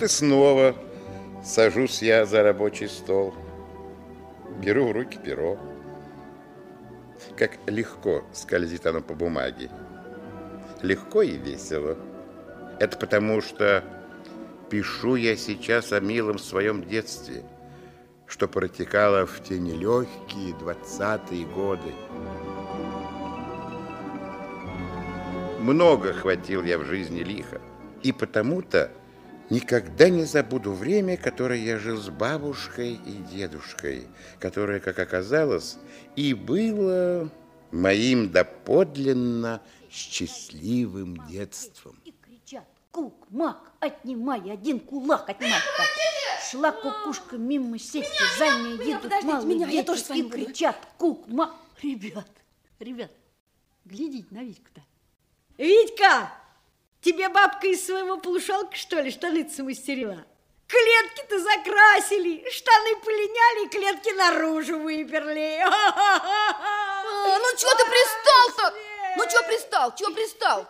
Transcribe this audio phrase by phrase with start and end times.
[0.00, 0.74] Вот и снова
[1.44, 3.34] сажусь я за рабочий стол.
[4.58, 5.58] Беру в руки перо.
[7.36, 9.68] Как легко скользит оно по бумаге.
[10.80, 11.98] Легко и весело.
[12.78, 13.84] Это потому, что
[14.70, 17.42] пишу я сейчас о милом своем детстве,
[18.26, 21.92] что протекало в те нелегкие двадцатые годы.
[25.58, 27.60] Много хватил я в жизни лиха,
[28.02, 28.90] и потому-то
[29.50, 34.06] Никогда не забуду время, которое я жил с бабушкой и дедушкой,
[34.38, 35.76] которое, как оказалось,
[36.14, 37.28] и было
[37.72, 42.00] моим доподлинно счастливым детством.
[42.04, 45.58] И кричат, кук, мак, отнимай, один кулак отнимай.
[46.48, 48.06] Шла кукушка мимо сети,
[48.38, 51.56] за ней едут малые меня, я дети тоже с вами и кричат, кук, мак.
[51.82, 52.30] Ребят,
[52.78, 53.10] ребят,
[53.84, 54.82] глядите на Витьку-то.
[55.58, 56.32] Витька,
[57.00, 60.24] тебе бабка из своего полушалка, что ли, штаны-то мастерила?
[60.66, 65.64] Клетки-то закрасили, штаны полиняли, клетки наружу выперли.
[67.12, 68.74] А, ну чего ты пристал-то?
[69.16, 69.94] Ну чего пристал?
[69.94, 70.66] Чего пристал?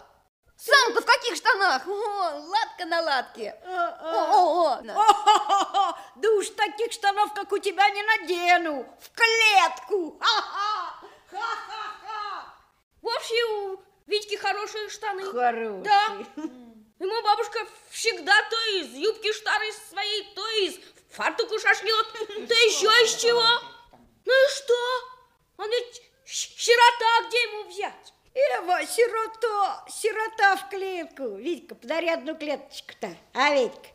[0.56, 1.86] Сам-то в каких штанах?
[1.86, 3.56] О, латка на латке.
[3.64, 4.92] О, о, о.
[4.94, 5.98] О-хо-хо-хо!
[6.16, 8.86] Да уж таких штанов, как у тебя, не надену.
[9.00, 10.18] В клетку.
[10.20, 11.06] Ха-ха!
[11.30, 12.54] Ха-ха-ха!
[14.10, 15.22] Витьки хорошие штаны.
[15.22, 15.84] Хороший.
[15.84, 16.26] Да.
[16.98, 17.60] Ему бабушка
[17.90, 22.06] всегда то из юбки старой своей, то из фартуку шашнет,
[22.48, 23.46] то еще из чего.
[24.24, 24.74] Ну и что?
[25.58, 28.12] Он ведь сирота, где ему взять?
[28.34, 31.36] Эва, сирота, сирота в клетку.
[31.36, 33.16] Витька, подари одну клеточку-то.
[33.32, 33.90] А, Витька?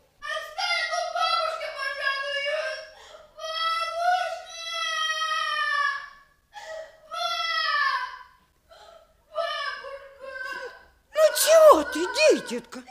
[11.95, 12.83] Ты, дитятка?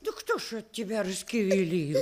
[0.00, 1.98] Да кто ж от тебя раскивелил?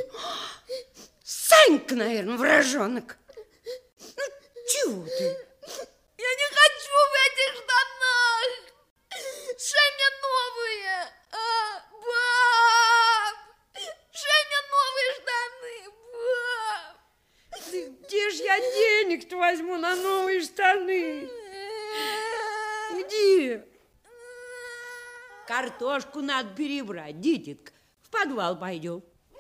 [1.25, 3.17] Санька, наверное, вражонок.
[3.33, 4.25] Ну
[4.69, 5.25] чего ты?
[6.19, 8.51] Я не хочу в этих штанах.
[9.59, 10.97] Шей мне новые.
[11.33, 11.37] А,
[12.07, 13.37] баб.
[14.13, 15.75] Шей мне новые штаны,
[16.13, 16.97] баб.
[18.07, 21.29] Где ж я денег-то возьму на новые штаны?
[22.93, 23.76] Где?
[25.47, 27.73] Картошку надо перебрать, дитятка.
[28.01, 29.03] В подвал пойдем.
[29.31, 29.39] Не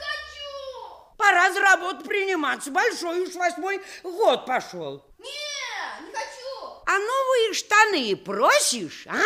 [0.00, 1.16] хочу.
[1.16, 2.72] Пора за работу приниматься.
[2.72, 5.04] Большой уж восьмой год пошел.
[5.18, 6.82] Не, не хочу.
[6.86, 9.22] А новые штаны просишь, а?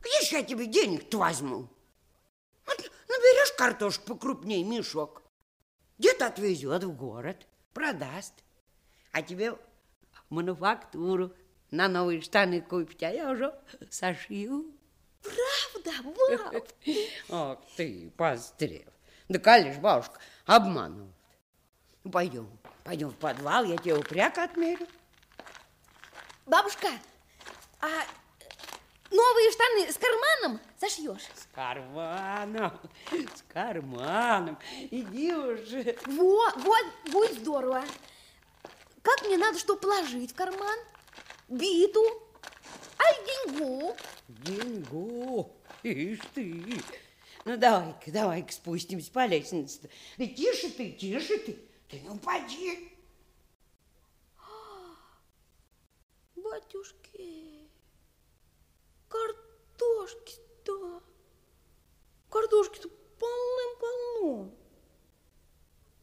[0.00, 1.68] Где ж я тебе денег-то возьму?
[2.66, 5.22] Вот наберешь картошку покрупнее, мешок.
[5.98, 8.34] Где-то отвезет в город, продаст.
[9.12, 9.56] А тебе
[10.28, 11.36] мануфактуру
[11.70, 13.54] на новые штаны купить, а я уже
[13.90, 14.76] сошью.
[15.22, 15.92] Правда,
[16.52, 16.64] баб.
[17.30, 18.92] Ах ты, пострел.
[19.28, 21.14] Да, колешь, бабушка, обманывают.
[22.04, 22.48] Ну, пойдем,
[22.84, 24.86] пойдем в подвал, я тебе упряг отмерю.
[26.46, 26.88] Бабушка,
[27.80, 27.86] а
[29.10, 31.22] новые штаны с карманом зашьешь?
[31.34, 32.80] С карманом,
[33.10, 34.58] с карманом.
[34.90, 35.96] Иди уже.
[36.06, 37.84] Вот, вот, будет здорово.
[39.02, 40.78] Как мне надо что положить в карман?
[41.48, 42.02] Биту?
[43.04, 43.96] Ай, деньгу?
[44.28, 45.56] Деньгу.
[45.82, 46.80] Ишь ты.
[47.44, 49.90] Ну, давай-ка, давай-ка спустимся по лестнице.
[50.18, 51.58] Да тише ты, тише ты.
[51.88, 52.92] Ты не упади.
[56.36, 57.68] Батюшки,
[59.08, 61.02] картошки-то,
[62.28, 62.88] картошки-то
[63.18, 64.50] полным-полно.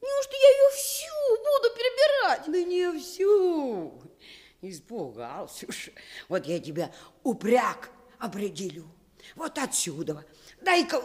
[0.01, 2.51] Неужто я ее всю буду перебирать?
[2.51, 3.91] Да не все,
[4.61, 5.89] Испугался уж.
[6.27, 6.91] Вот я тебя
[7.23, 8.85] упряг определю.
[9.35, 10.25] Вот отсюда.
[10.61, 11.01] Дай-ка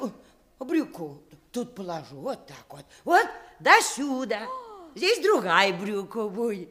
[0.58, 1.22] брюку
[1.52, 2.16] тут положу.
[2.16, 2.84] Вот так вот.
[3.04, 3.26] Вот
[3.60, 4.46] до сюда.
[4.94, 6.70] Здесь другая брюка будет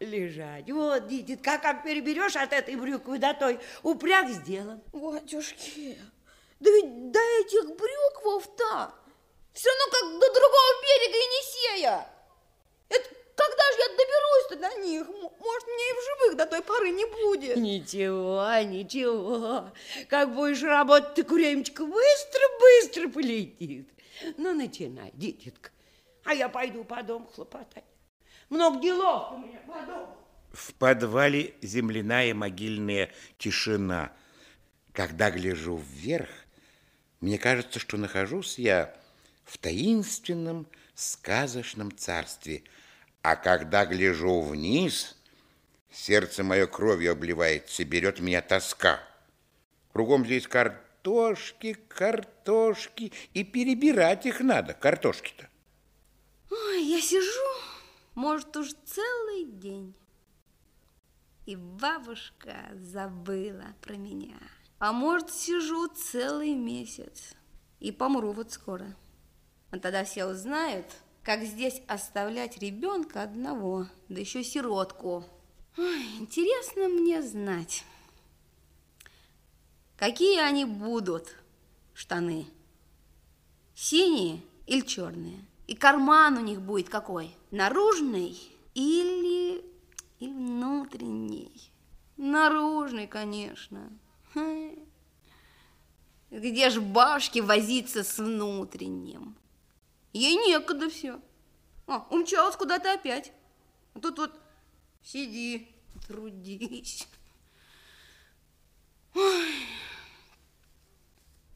[0.00, 0.70] лежать.
[0.70, 4.80] Вот, дитит, как переберешь от этой брюквы до той, упряг сделан.
[4.92, 5.98] Батюшки,
[6.60, 8.94] да ведь до этих брюквов-то
[9.52, 12.17] все равно как до другого берега Енисея.
[13.48, 15.06] Когда же я доберусь-то до них?
[15.08, 17.56] Может, меня и в живых до той поры не будет.
[17.56, 19.70] Ничего, ничего.
[20.08, 23.88] Как будешь работать, ты, куремечка, быстро-быстро полетит.
[24.36, 25.70] Ну, начинай, дитятка.
[26.24, 27.84] А я пойду по дому хлопотать.
[28.50, 30.16] Много делов у меня по дому.
[30.52, 34.12] В подвале земляная могильная тишина.
[34.92, 36.28] Когда гляжу вверх,
[37.20, 38.94] мне кажется, что нахожусь я
[39.44, 42.64] в таинственном сказочном царстве.
[43.30, 45.14] А когда гляжу вниз,
[45.90, 49.00] сердце мое кровью обливается, берет меня тоска.
[49.92, 55.46] Кругом здесь картошки, картошки, и перебирать их надо, картошки-то.
[56.50, 57.50] Ой, я сижу,
[58.14, 59.94] может, уж целый день.
[61.44, 64.38] И бабушка забыла про меня.
[64.78, 67.34] А может, сижу целый месяц
[67.78, 68.96] и помру вот скоро.
[69.70, 70.86] А тогда все узнают,
[71.28, 75.26] как здесь оставлять ребенка одного, да еще сиротку.
[75.76, 77.84] Ой, интересно мне знать,
[79.98, 81.36] какие они будут
[81.92, 82.46] штаны,
[83.74, 88.34] синие или черные, и карман у них будет какой, наружный
[88.72, 89.62] или,
[90.20, 91.70] или внутренний.
[92.16, 93.92] Наружный, конечно.
[96.30, 99.36] Где ж башки возиться с внутренним?
[100.18, 101.20] Ей некогда все.
[101.86, 103.30] А, умчалась куда-то опять.
[103.94, 104.32] А тут вот
[105.00, 105.68] сиди,
[106.08, 107.06] трудись.
[109.14, 109.46] Ой.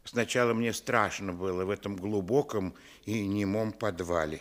[0.05, 4.41] Сначала мне страшно было в этом глубоком и немом подвале.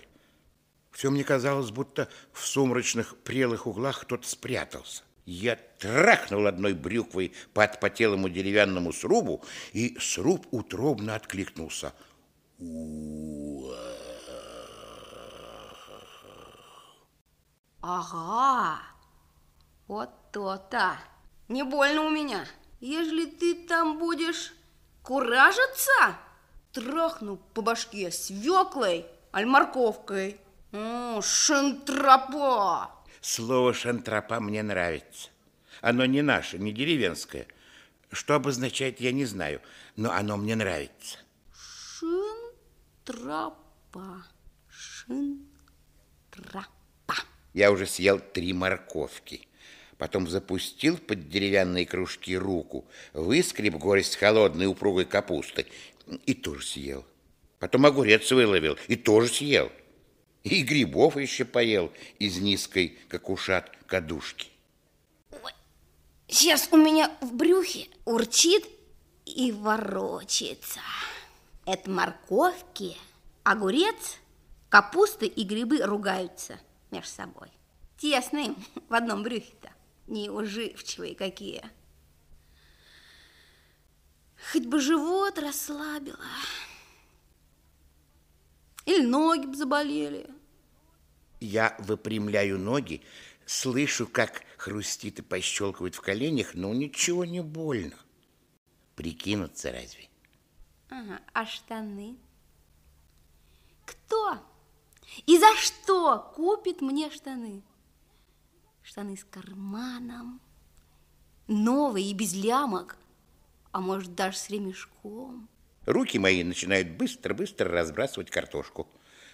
[0.92, 5.02] Все мне казалось, будто в сумрачных прелых углах кто-то спрятался.
[5.26, 9.44] Я трахнул одной брюквой по отпотелому деревянному срубу,
[9.74, 11.94] и сруб утробно откликнулся.
[17.82, 18.80] Ага,
[19.88, 20.98] вот то-то.
[21.48, 22.46] Не больно у меня.
[22.80, 24.54] Ежели ты там будешь
[25.02, 26.16] куражиться,
[26.72, 30.40] трахну по башке свеклой, аль морковкой.
[30.72, 32.92] О, шантропа!
[33.20, 35.30] Слово «шантропа» мне нравится.
[35.82, 37.46] Оно не наше, не деревенское.
[38.12, 39.62] Что обозначает, я не знаю,
[39.96, 41.18] но оно мне нравится.
[43.04, 43.58] Шантропа.
[44.70, 46.68] Шантропа.
[47.54, 49.48] Я уже съел три морковки.
[49.98, 55.68] Потом запустил под деревянные кружки руку, выскреб горесть холодной упругой капусты
[56.26, 57.06] и тоже съел.
[57.60, 59.72] Потом огурец выловил и тоже съел.
[60.44, 64.48] И грибов еще поел из низкой, как ушат, кадушки.
[66.28, 68.66] Сейчас у меня в брюхе урчит
[69.26, 70.80] и ворочается.
[71.68, 72.98] Это морковки,
[73.44, 74.18] огурец,
[74.70, 76.58] капуста и грибы ругаются
[76.92, 77.50] между собой.
[77.98, 78.56] Тесно
[78.90, 79.72] в одном брюхе-то,
[80.08, 81.64] неуживчивые какие.
[84.52, 86.18] Хоть бы живот расслабила.
[88.86, 90.28] Или ноги бы заболели.
[91.40, 93.02] Я выпрямляю ноги,
[93.46, 97.98] слышу, как хрустит и пощелкивает в коленях, но ничего не больно.
[98.96, 100.10] Прикинуться разве?
[100.90, 102.18] Ага, а штаны?
[103.86, 104.40] Кто?
[105.26, 107.64] И за что купит мне штаны?
[108.82, 110.42] Штаны с карманом,
[111.48, 112.98] новые и без лямок,
[113.72, 115.48] а может даже с ремешком.
[115.86, 118.88] Руки мои начинают быстро-быстро разбрасывать картошку.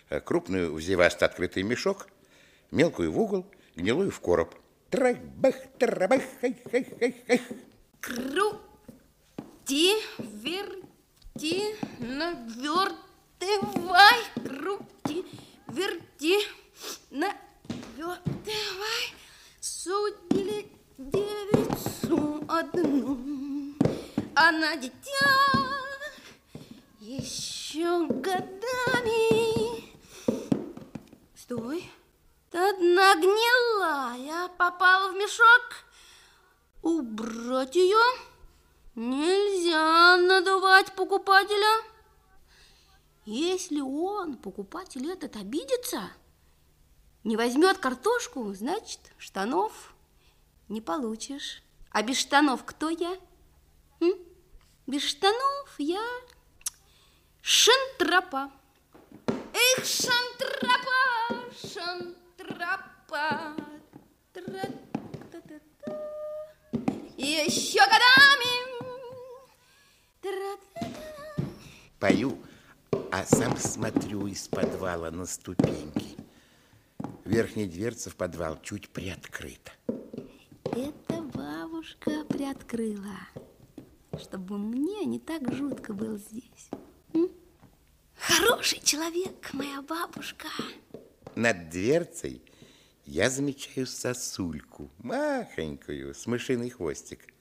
[0.10, 0.79] Э, крупную в
[1.25, 2.07] открытый мешок,
[2.72, 4.55] мелкую в угол, гнилую в короб.
[4.89, 7.41] Трабах, трабах, хай, хай, хай, хай.
[8.00, 8.57] Крути,
[10.17, 12.79] верти, навертывай,
[14.36, 15.25] крути,
[15.67, 16.38] верти,
[17.09, 18.17] навертывай.
[19.59, 23.75] Судили девицу одну,
[24.36, 25.38] она дитя
[27.00, 29.83] еще годами.
[31.36, 31.89] Стой.
[32.51, 35.86] Одна гнилая попала в мешок.
[36.81, 38.01] Убрать ее
[38.95, 41.83] нельзя надувать покупателя.
[43.29, 46.13] Если он, покупатель этот, обидится,
[47.25, 49.93] не возьмет картошку, значит, штанов
[50.69, 51.62] Не получишь.
[51.91, 53.17] А без штанов кто я?
[54.00, 54.13] М?
[54.88, 56.01] Без штанов я
[57.41, 58.50] шантропа.
[59.27, 63.57] Эх, шантропа, шантропа.
[64.31, 65.91] Тра-та-та-та.
[67.17, 68.57] Еще годами.
[72.00, 72.38] Пою,
[73.11, 76.17] а сам смотрю из подвала на ступеньки.
[77.25, 79.71] Верхняя дверца в подвал чуть приоткрыта.
[80.63, 83.17] Это бабушка приоткрыла,
[84.19, 86.69] чтобы мне не так жутко было здесь.
[87.13, 87.29] М?
[88.15, 90.47] Хороший человек, моя бабушка.
[91.35, 92.41] Над дверцей
[93.05, 97.33] я замечаю сосульку, махонькую, с мышиный хвостик.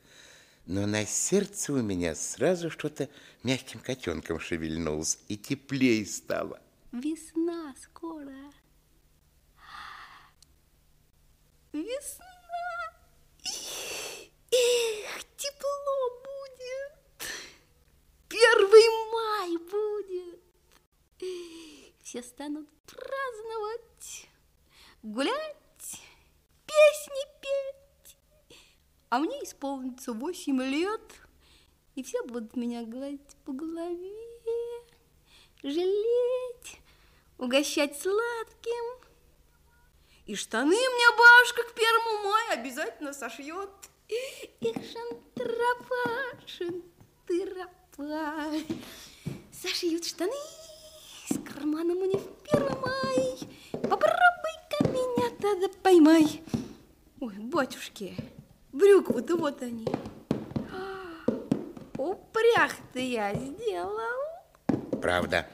[0.66, 3.08] Но на сердце у меня сразу что-то
[3.44, 6.60] мягким котенком шевельнулось, и теплей стало.
[6.90, 8.34] Весна скоро.
[11.72, 12.26] Весна.
[13.44, 17.30] Эх, тепло будет.
[18.28, 20.40] Первый май будет.
[22.02, 24.28] Все станут праздновать,
[25.02, 25.56] гулять,
[29.16, 31.00] А мне исполнится восемь лет,
[31.94, 34.12] и все будут меня гладить по голове,
[35.62, 36.82] жалеть,
[37.38, 39.00] угощать сладким.
[40.26, 43.70] И штаны мне бабушка к первому мая обязательно сошьет.
[44.60, 47.72] Их шантропа, шантропа.
[49.50, 50.36] Сошьют штаны
[51.30, 53.38] с карманом мне в первый май.
[53.72, 56.42] Попробуй-ка меня тогда поймай.
[57.18, 58.14] Ой, батюшки,
[58.76, 59.86] брюквы-то вот они.
[60.72, 61.30] А,
[61.98, 63.98] Упрях-то я сделал.
[65.00, 65.46] Правда,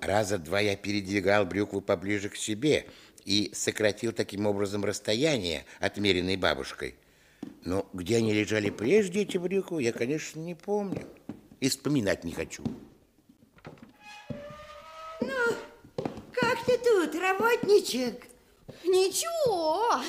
[0.00, 2.86] раза два я передвигал брюкву поближе к себе
[3.24, 6.96] и сократил таким образом расстояние, отмеренное бабушкой.
[7.64, 11.06] Но где они лежали прежде, эти брюквы, я, конечно, не помню.
[11.60, 12.62] И вспоминать не хочу.
[16.32, 18.26] Как ты тут, работничек?
[18.84, 20.00] Ничего,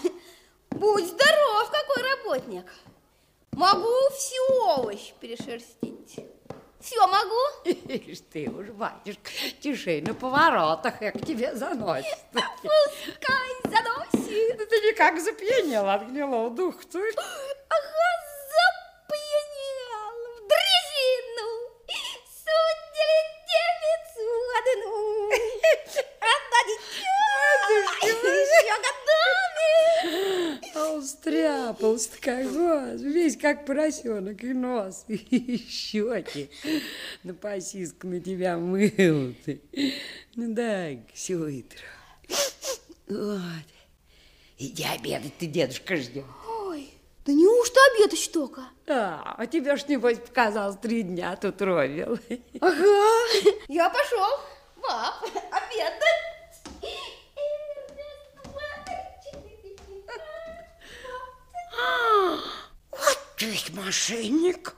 [0.72, 2.66] будь здоров, какой работник.
[3.52, 4.40] Могу все
[4.76, 6.26] овощ перешерстить.
[6.80, 7.42] Все могу.
[7.66, 12.18] Ишь ты уж, батюшка, тишей на поворотах, как тебе заносит.
[12.32, 14.58] Пускай заносит.
[14.58, 16.86] Да ты никак запьянел от гнилого духа.
[16.88, 17.00] Ты...
[17.00, 18.10] Ага,
[19.10, 21.50] запьянел в дрезину.
[22.44, 23.20] Судили
[23.50, 24.28] девицу
[24.60, 25.32] одну.
[26.22, 26.60] Одна
[28.30, 30.62] еще годами.
[30.76, 31.02] А он
[31.68, 36.50] стряпался как вас, весь как поросенок, и нос, и щеки.
[37.24, 39.62] На посиску на тебя мыл ты.
[40.36, 41.80] Ну дай все утро.
[43.08, 43.68] Вот.
[44.58, 46.26] Иди обедать, ты дедушка ждет.
[46.66, 46.90] Ой,
[47.26, 48.62] да неужто обедать только?
[48.88, 52.18] А, а тебе ж, небось, показалось, три дня тут ровил.
[52.60, 54.40] Ага, я пошел.
[54.82, 56.37] Баб, обедать.
[62.92, 64.76] Вот ведь мошенник.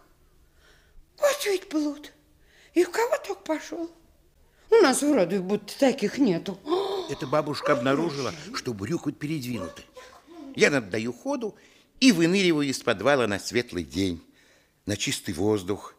[1.17, 2.11] Вот ведь блуд.
[2.73, 3.91] И в кого только пошел?
[4.69, 6.59] У нас вроде будто таких нету.
[7.09, 9.83] Эта бабушка обнаружила, что брюквы передвинуты.
[10.55, 11.55] Я наддаю ходу
[11.99, 14.23] и выныриваю из подвала на светлый день,
[14.85, 15.95] на чистый воздух.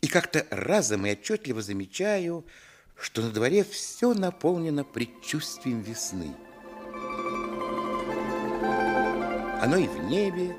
[0.00, 2.44] И как-то разом и отчетливо замечаю,
[2.96, 6.34] что на дворе все наполнено предчувствием весны.
[9.62, 10.56] Оно и в небе,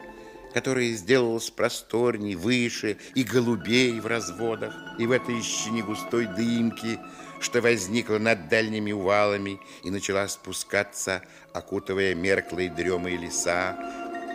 [0.53, 6.97] которое сделалось просторней, выше и голубей в разводах, и в этой еще не густой дымке,
[7.41, 13.77] что возникла над дальними увалами и начала спускаться, окутывая мерклые дремые леса,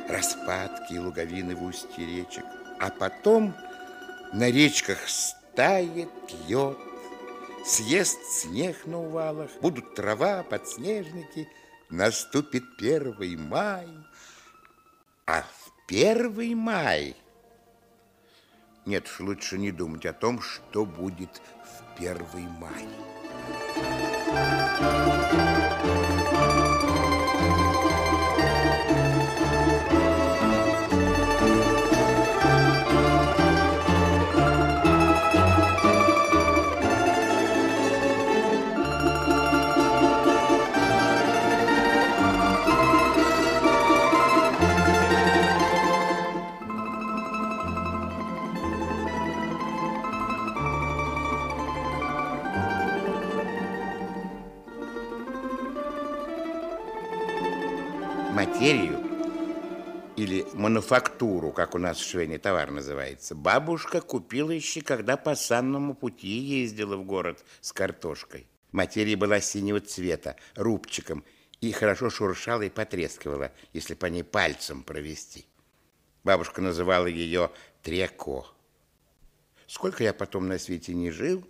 [0.06, 2.44] распадки и луговины в устье речек.
[2.78, 3.54] А потом
[4.34, 6.10] на речках стает
[6.46, 6.76] лед,
[7.64, 11.48] съест снег на увалах, будут трава, подснежники,
[11.88, 13.88] наступит первый май.
[15.28, 17.14] А в первый май...
[18.86, 22.88] Нет лучше не думать о том, что будет в первый май.
[24.56, 25.57] Материю или
[60.58, 66.96] мануфактуру, как у нас швейный товар называется, бабушка купила еще, когда по санному пути ездила
[66.96, 68.46] в город с картошкой.
[68.72, 71.24] Материя была синего цвета, рубчиком,
[71.60, 75.46] и хорошо шуршала и потрескивала, если по ней пальцем провести.
[76.24, 77.50] Бабушка называла ее
[77.82, 78.46] треко.
[79.66, 81.44] Сколько я потом на свете не жил,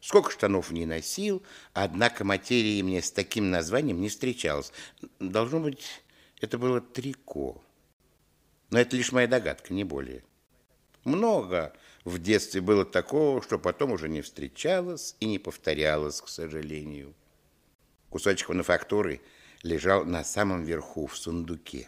[0.00, 1.42] сколько штанов не носил,
[1.72, 4.72] однако материи мне с таким названием не встречалось.
[5.18, 6.02] Должно быть,
[6.40, 7.62] это было трико.
[8.74, 10.24] Но это лишь моя догадка, не более.
[11.04, 11.72] Много
[12.04, 17.14] в детстве было такого, что потом уже не встречалось и не повторялось, к сожалению.
[18.10, 19.20] Кусочек мануфактуры
[19.62, 21.86] лежал на самом верху в сундуке.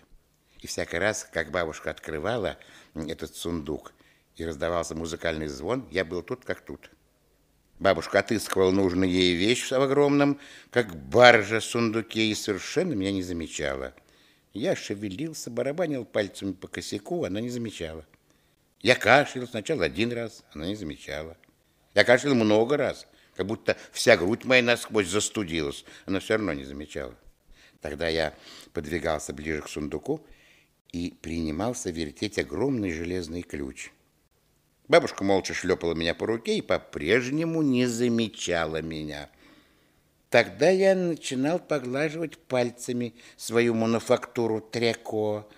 [0.60, 2.56] И всякий раз, как бабушка открывала
[2.94, 3.92] этот сундук
[4.36, 6.92] и раздавался музыкальный звон, я был тут как тут.
[7.80, 10.38] Бабушка отыскивала нужную ей вещь в огромном,
[10.70, 13.92] как баржа, сундуке и совершенно меня не замечала.
[14.56, 18.06] Я шевелился, барабанил пальцами по косяку, она не замечала.
[18.80, 21.36] Я кашлял сначала один раз, она не замечала.
[21.94, 26.64] Я кашлял много раз, как будто вся грудь моя насквозь застудилась, она все равно не
[26.64, 27.14] замечала.
[27.82, 28.32] Тогда я
[28.72, 30.26] подвигался ближе к сундуку
[30.90, 33.90] и принимался вертеть огромный железный ключ.
[34.88, 39.28] Бабушка молча шлепала меня по руке и по-прежнему не замечала меня.
[40.30, 45.48] Тогда я начинал поглаживать пальцами свою мануфактуру треко.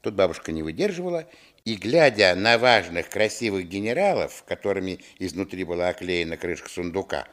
[0.00, 1.28] Тут бабушка не выдерживала
[1.64, 7.28] и, глядя на важных, красивых генералов, которыми изнутри была оклеена крышка сундука,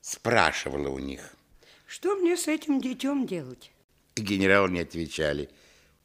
[0.00, 1.34] спрашивала у них.
[1.86, 3.72] Что мне с этим детем делать?
[4.14, 5.50] И генералы не отвечали.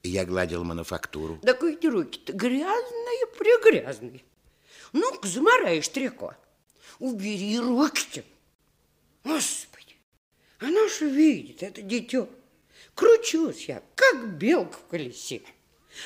[0.02, 1.40] И я гладил мануфактуру.
[1.44, 4.24] Да эти руки-то грязные-прегрязные.
[4.94, 6.36] Ну-ка, замараешь треко.
[7.00, 8.24] Убери руки-то.
[9.24, 9.77] Господи.
[10.60, 12.28] Она же видит, это дитё.
[12.96, 15.42] Кручусь я, как белка в колесе.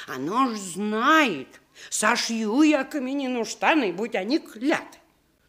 [0.07, 1.47] Оно ж знает,
[1.89, 4.97] сошью я каменину штаны, будь они кляты.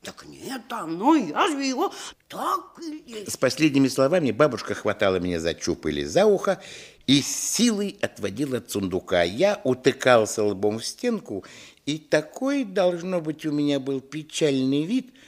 [0.03, 1.92] Так нет, оно, я же его
[2.29, 3.24] так и...
[3.29, 6.61] С последними словами бабушка хватала меня за чуб или за ухо
[7.07, 9.22] и силой отводила от сундука.
[9.22, 11.44] Я утыкался лбом в стенку,
[11.87, 15.12] и такой, должно быть, у меня был печальный вид–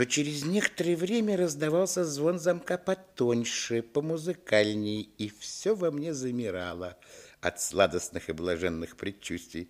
[0.00, 6.96] что через некоторое время раздавался звон замка потоньше, помузыкальней, и все во мне замирало
[7.42, 9.68] от сладостных и блаженных предчувствий.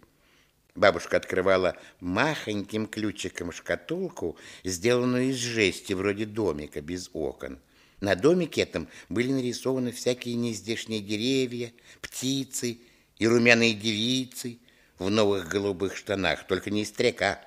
[0.77, 7.59] Бабушка открывала махоньким ключиком шкатулку, сделанную из жести, вроде домика, без окон.
[8.01, 12.79] На домике этом были нарисованы всякие нездешние деревья, птицы
[13.19, 14.61] и румяные девицы
[15.01, 17.40] в новых голубых штанах, только не из трека,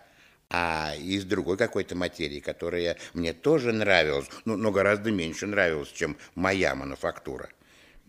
[0.56, 6.16] а из другой какой-то материи, которая мне тоже нравилась, ну, но гораздо меньше нравилась, чем
[6.36, 7.50] моя мануфактура.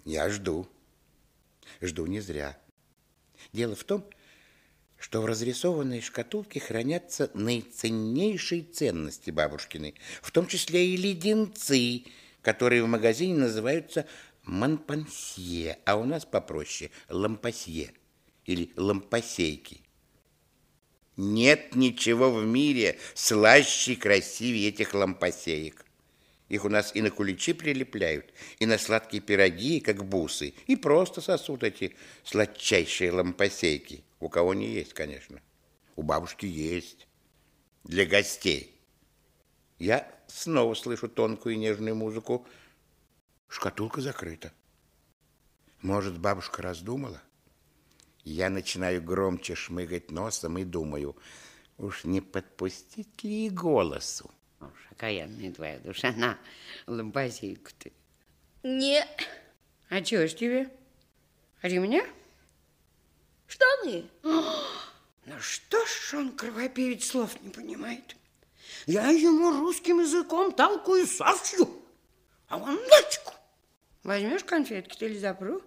[0.04, 0.68] Я жду.
[1.80, 2.58] Жду не зря.
[3.54, 4.04] Дело в том,
[4.98, 12.04] что в разрисованной шкатулке хранятся наиценнейшие ценности бабушкины, в том числе и леденцы,
[12.42, 14.06] которые в магазине называются
[14.42, 17.94] манпансье, а у нас попроще лампасье
[18.44, 19.83] или лампасейки.
[21.16, 25.84] Нет ничего в мире слаще и красивее этих лампасеек.
[26.48, 31.20] Их у нас и на куличи прилепляют, и на сладкие пироги, как бусы, и просто
[31.20, 34.04] сосут эти сладчайшие лампасейки.
[34.20, 35.40] У кого не есть, конечно.
[35.96, 37.06] У бабушки есть.
[37.84, 38.74] Для гостей.
[39.78, 42.46] Я снова слышу тонкую и нежную музыку.
[43.48, 44.52] Шкатулка закрыта.
[45.80, 47.22] Может, бабушка раздумала?
[48.24, 51.14] Я начинаю громче шмыгать носом и думаю,
[51.76, 54.30] уж не подпустить ли и голосу?
[54.60, 56.38] Уж окаянная твоя душа, на,
[56.86, 57.92] лампасейку ты.
[58.62, 59.06] Не.
[59.90, 60.70] А чего ж тебе?
[61.60, 62.04] А меня?
[63.46, 64.08] Штаны.
[65.26, 68.14] Ну что ж он, кровопевец, слов не понимает?
[68.84, 71.82] Я ему русским языком толкую совсю,
[72.48, 73.32] а он дочку.
[74.02, 75.62] Возьмешь конфетки ты или запру?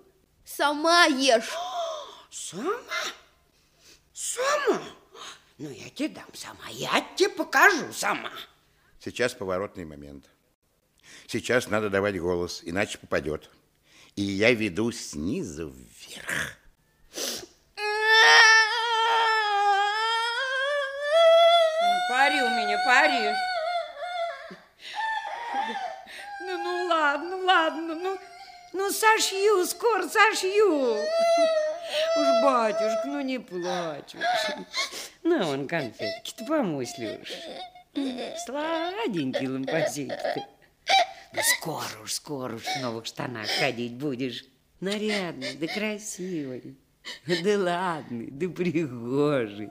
[0.46, 1.56] Сама ешь.
[2.30, 2.74] Сама?
[4.14, 4.82] Сама?
[5.58, 8.32] Ну, я тебе дам сама, я тебе покажу сама.
[9.00, 10.26] Сейчас поворотный момент.
[11.28, 13.50] Сейчас надо давать голос, иначе попадет.
[14.16, 16.58] И я веду снизу вверх.
[22.10, 23.36] Пари у меня, пари.
[26.42, 28.18] Ну, ну, ладно, ладно, ну,
[28.74, 30.98] ну, сошью, скоро сошью.
[32.18, 34.16] Уж, батюшка, ну не плачь.
[35.24, 37.30] На, вон конфетки-то помысли уж.
[38.46, 40.48] Сладенький лампасейки-то.
[41.34, 44.46] Ну, скоро уж, скоро уж в новых штанах ходить будешь.
[44.80, 46.78] Нарядный, да красивый.
[47.26, 49.70] Да ладно, да пригожий.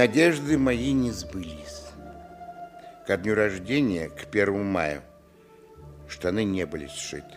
[0.00, 1.82] Надежды мои не сбылись.
[3.06, 5.04] Ко дню рождения, к первому мая,
[6.08, 7.36] штаны не были сшиты.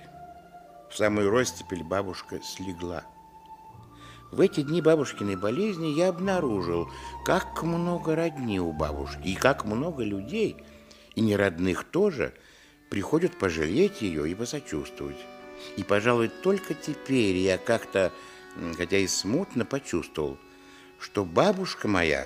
[0.89, 3.03] В самую ростепель бабушка слегла.
[4.31, 6.89] В эти дни бабушкиной болезни я обнаружил,
[7.25, 10.55] как много родни у бабушки, и как много людей,
[11.15, 12.33] и неродных тоже,
[12.89, 15.19] приходят пожалеть ее и посочувствовать.
[15.75, 18.13] И, пожалуй, только теперь я как-то,
[18.77, 20.37] хотя и смутно, почувствовал,
[20.97, 22.25] что бабушка моя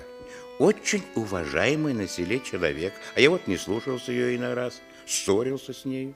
[0.58, 5.84] очень уважаемый на селе человек, а я вот не слушался ее иной раз, ссорился с
[5.84, 6.14] нею.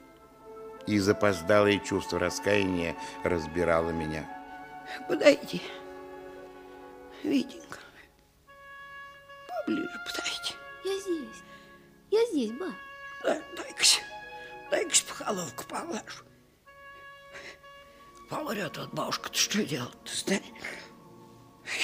[0.85, 4.27] И запоздалое чувство раскаяния разбирало меня.
[5.07, 5.61] Подойди,
[7.23, 7.79] Витенька,
[9.47, 10.55] поближе подойди.
[10.83, 11.43] Я здесь.
[12.11, 12.73] Я здесь, ба.
[13.23, 13.83] Дай, дай-ка,
[14.69, 16.25] дай-ка похоловку поглажу.
[18.29, 20.43] Помрет от бабушка-то что делать-то, знаешь?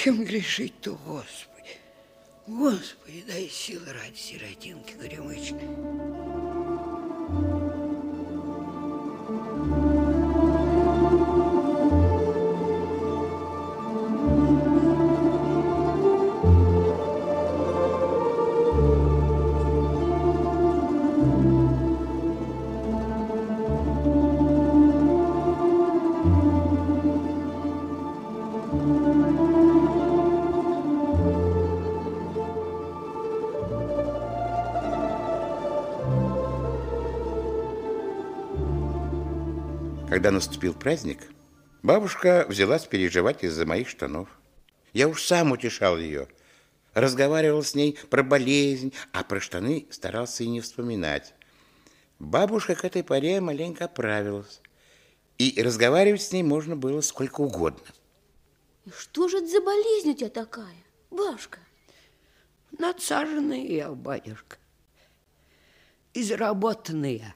[0.02, 1.49] Кем грешить-то, Господи?
[2.50, 6.39] Господи, дай силы ради сиротинки горемычной.
[40.20, 41.32] Когда наступил праздник,
[41.82, 44.28] бабушка взялась переживать из-за моих штанов.
[44.92, 46.28] Я уж сам утешал ее,
[46.92, 51.32] разговаривал с ней про болезнь, а про штаны старался и не вспоминать.
[52.18, 54.60] Бабушка к этой поре маленько оправилась,
[55.38, 57.86] и разговаривать с ней можно было сколько угодно.
[58.84, 60.76] И что же это за болезнь у тебя такая,
[61.10, 61.60] бабушка?
[62.78, 64.58] Надсаженная я, батюшка.
[66.12, 67.34] Изработанная.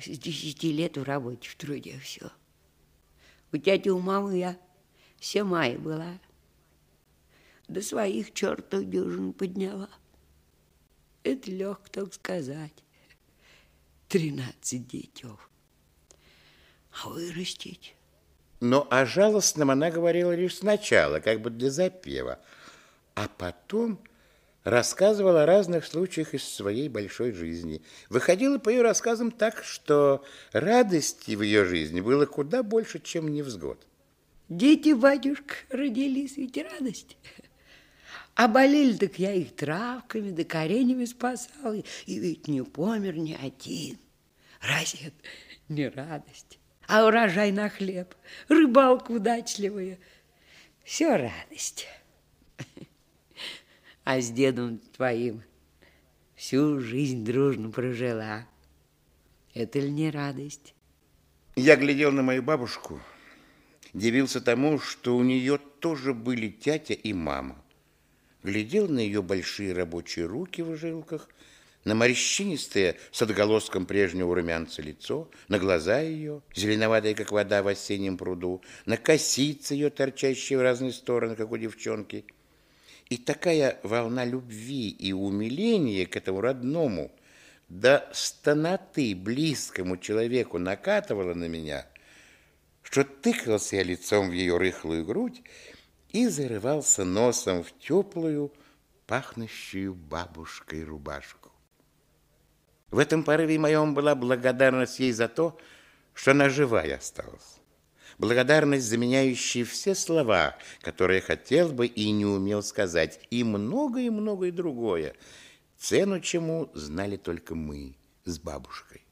[0.00, 2.30] С десяти лет в работе, в труде все.
[3.52, 4.58] У тети у мамы я
[5.18, 6.18] все мая была.
[7.68, 9.88] До своих чертов дюжин подняла.
[11.22, 12.84] Это легко так сказать.
[14.08, 15.48] Тринадцать детев.
[16.92, 17.94] А вырастить?
[18.60, 22.38] Но о жалостном она говорила лишь сначала, как бы для запева,
[23.14, 23.98] а потом
[24.64, 27.82] рассказывала о разных случаях из своей большой жизни.
[28.08, 33.86] Выходила по ее рассказам так, что радости в ее жизни было куда больше, чем невзгод.
[34.48, 37.16] Дети, батюшка, родились, ведь радость.
[38.34, 43.98] А болели, так я их травками да коренями спасал, и ведь не помер ни один.
[44.60, 45.16] Разве это
[45.68, 46.58] не радость?
[46.86, 48.14] А урожай на хлеб,
[48.48, 49.98] рыбалка удачливая,
[50.84, 51.86] все радость
[54.04, 55.42] а с дедом твоим
[56.34, 58.46] всю жизнь дружно прожила.
[59.54, 60.74] Это ли не радость?
[61.54, 63.00] Я глядел на мою бабушку,
[63.92, 67.62] дивился тому, что у нее тоже были тятя и мама.
[68.42, 71.28] Глядел на ее большие рабочие руки в жилках,
[71.84, 78.16] на морщинистое с отголоском прежнего румянца лицо, на глаза ее, зеленоватые, как вода в осеннем
[78.16, 82.24] пруду, на косицы ее, торчащие в разные стороны, как у девчонки–
[83.12, 87.12] и такая волна любви и умиления к этому родному,
[87.68, 91.86] до стоноты близкому человеку накатывала на меня,
[92.82, 95.42] что тыкался я лицом в ее рыхлую грудь
[96.08, 98.50] и зарывался носом в теплую,
[99.06, 101.52] пахнущую бабушкой рубашку.
[102.90, 105.58] В этом порыве моем была благодарность ей за то,
[106.14, 107.61] что она живая осталась
[108.22, 115.16] благодарность, заменяющая все слова, которые хотел бы и не умел сказать, и многое, многое другое,
[115.76, 119.04] цену чему знали только мы с бабушкой.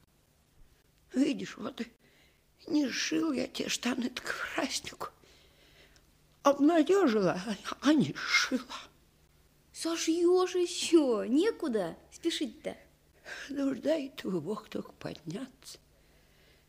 [1.13, 1.81] Видишь, вот
[2.67, 5.09] не шил я те штаны к празднику.
[6.43, 7.37] Обнадежила,
[7.81, 8.63] а не шила.
[9.73, 12.77] Сошьешь еще, некуда спешить-то.
[13.49, 15.79] Нуждает Бог только подняться.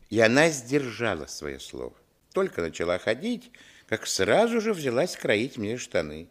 [0.09, 1.95] И она сдержала свое слово.
[2.33, 3.51] Только начала ходить,
[3.87, 6.27] как сразу же взялась кроить мне штаны.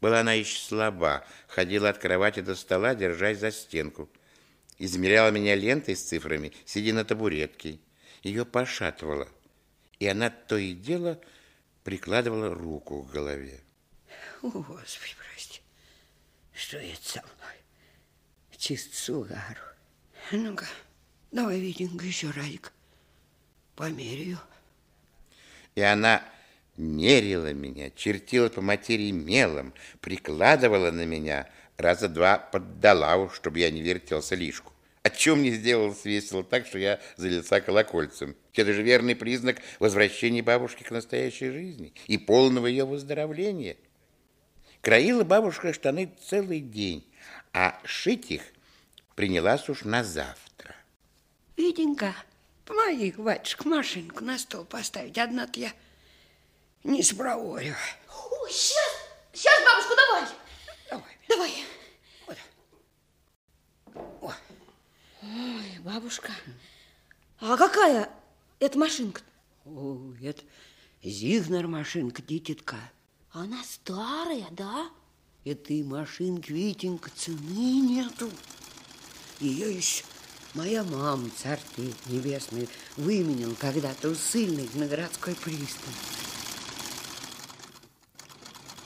[0.00, 4.10] Была она еще слаба, ходила от кровати до стола, держась за стенку.
[4.78, 7.78] Измеряла меня лентой с цифрами, сидя на табуретке.
[8.22, 9.28] Ее пошатывало.
[10.00, 11.20] И она то и дело
[11.84, 13.62] прикладывала руку к голове.
[14.42, 15.60] О, Господи, прости,
[16.52, 17.56] что это со мной?
[18.58, 19.62] Чист с угару.
[20.32, 20.66] Ну-ка,
[21.30, 22.72] давай, Витенька, еще разик.
[23.76, 24.38] Померяю.
[25.76, 26.22] И она
[26.76, 33.82] мерила меня, чертила по материи мелом, прикладывала на меня, раза два поддала чтобы я не
[33.82, 34.72] вертелся лишку.
[35.02, 38.34] Отчем мне сделалось весело так, что я залился колокольцем.
[38.54, 43.76] Это же верный признак возвращения бабушки к настоящей жизни и полного ее выздоровления.
[44.80, 47.06] Краила бабушка штаны целый день,
[47.52, 48.42] а шить их
[49.14, 50.74] принялась уж на завтра.
[51.56, 52.14] Витенька,
[52.66, 55.16] помоги, батюшка, машинку на стол поставить.
[55.16, 55.72] Одна-то я
[56.84, 57.74] не спроворю.
[58.30, 58.92] Ой, сейчас,
[59.32, 60.28] сейчас, бабушка, давай.
[60.90, 61.16] Давай.
[61.28, 61.64] Давай.
[62.26, 62.38] Вот.
[64.22, 64.34] О,
[65.22, 66.32] Ой, бабушка,
[67.40, 68.10] а какая
[68.58, 69.22] это машинка?
[69.64, 70.42] о, это
[71.02, 72.76] Зигнер машинка, дитятка.
[73.30, 74.88] Она старая, да?
[75.44, 78.30] Этой машинки, Витенька, цены нету.
[79.38, 80.02] Ее еще
[80.56, 81.60] моя мама, царь
[82.06, 85.94] небесный, выменил когда-то у ссыльных на городской пристань.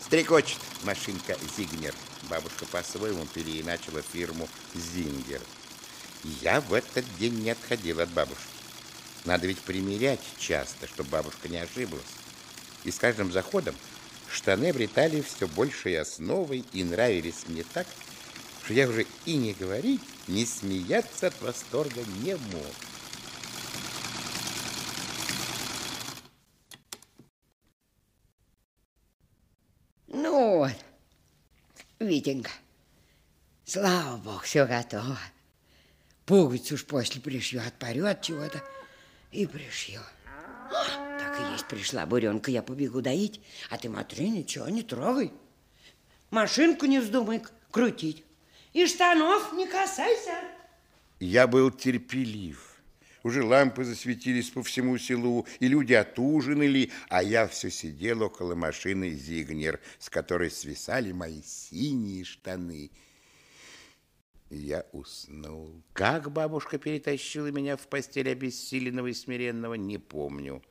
[0.04, 1.94] Стрекочет машинка Зигнер.
[2.28, 5.40] Бабушка по-своему переиначила фирму Зингер.
[6.42, 8.42] Я в этот день не отходил от бабушки.
[9.24, 12.02] Надо ведь примерять часто, чтобы бабушка не ошиблась.
[12.84, 13.74] И с каждым заходом
[14.28, 17.86] штаны обретали все большей основой и нравились мне так,
[18.64, 22.74] что я уже и не говорить, не смеяться от восторга не мог.
[30.08, 30.72] Ну вот,
[31.98, 32.50] Витенька,
[33.64, 35.18] слава богу, все готово.
[36.26, 38.62] Пуговицу уж после пришью, отпорет чего-то
[39.32, 40.00] и пришью.
[40.70, 45.32] Так и есть, пришла буренка, я побегу доить, а ты, смотри, ничего не трогай.
[46.30, 48.24] Машинку не вздумай крутить.
[48.72, 50.34] И штанов не касайся.
[51.18, 52.70] Я был терпелив.
[53.22, 59.10] Уже лампы засветились по всему селу, и люди отужинали, а я все сидел около машины
[59.10, 62.90] Зигнер, с которой свисали мои синие штаны.
[64.48, 65.82] Я уснул.
[65.92, 70.62] Как бабушка перетащила меня в постель обессиленного и смиренного, не помню.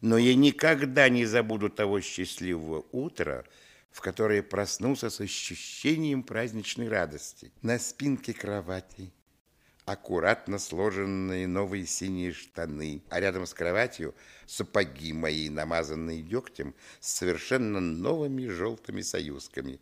[0.00, 3.44] Но я никогда не забуду того счастливого утра,
[3.90, 7.52] в которое проснулся с ощущением праздничной радости.
[7.62, 9.12] На спинке кровати
[9.84, 14.14] аккуратно сложенные новые синие штаны, а рядом с кроватью
[14.46, 19.80] сапоги мои, намазанные дегтем, с совершенно новыми желтыми союзками.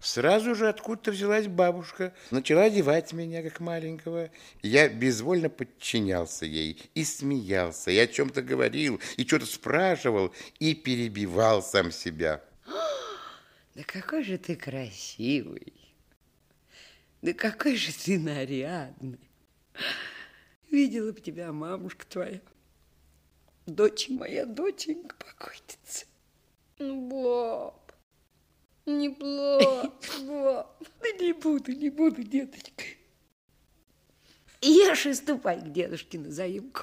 [0.00, 4.30] Сразу же откуда-то взялась бабушка, начала одевать меня, как маленького.
[4.62, 11.64] Я безвольно подчинялся ей и смеялся, и о чем-то говорил, и что-то спрашивал, и перебивал
[11.64, 12.44] сам себя.
[13.78, 15.72] Да какой же ты красивый.
[17.22, 19.20] Да какой же ты нарядный.
[20.68, 22.40] Видела бы тебя мамушка твоя.
[23.66, 26.06] Дочь моя, доченька покойница.
[26.80, 27.92] Ну, баб,
[28.84, 30.82] не плачь, баб.
[31.00, 32.82] Да не буду, не буду, деточка.
[34.60, 36.82] Ешь и ступай к дедушке на заимку.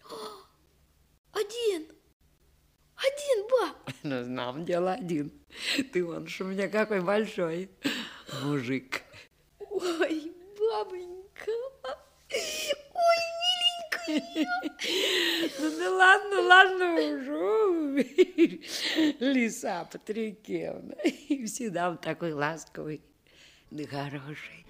[1.32, 1.88] Один,
[2.96, 3.75] один, баб.
[4.08, 5.32] Ну, знам дело один.
[5.92, 7.68] Ты вон ж у меня какой большой
[8.44, 9.02] мужик.
[9.58, 11.50] Ой, бабонька,
[12.94, 14.48] ой, миленькая.
[15.58, 18.06] Ну да ладно, ладно уже.
[19.18, 20.94] Лиса Патрикевна.
[21.28, 23.00] И всегда он такой ласковый
[23.72, 24.65] да хороший.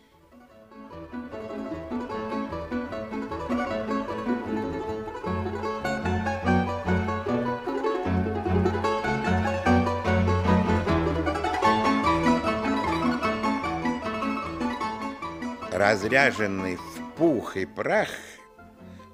[15.77, 18.09] Разряженный в пух и прах,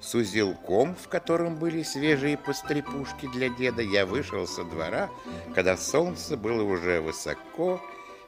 [0.01, 5.11] с узелком, в котором были свежие пострепушки для деда, я вышел со двора,
[5.55, 7.81] когда солнце было уже высоко,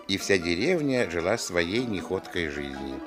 [0.09, 3.01] и вся деревня жила своей неходкой жизнью.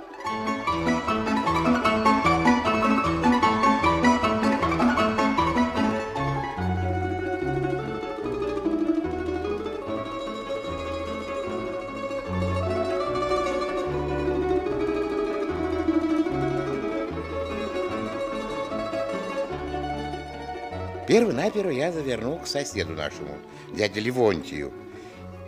[21.17, 23.39] Первонаперво я завернул к соседу нашему,
[23.73, 24.71] дяде Левонтию,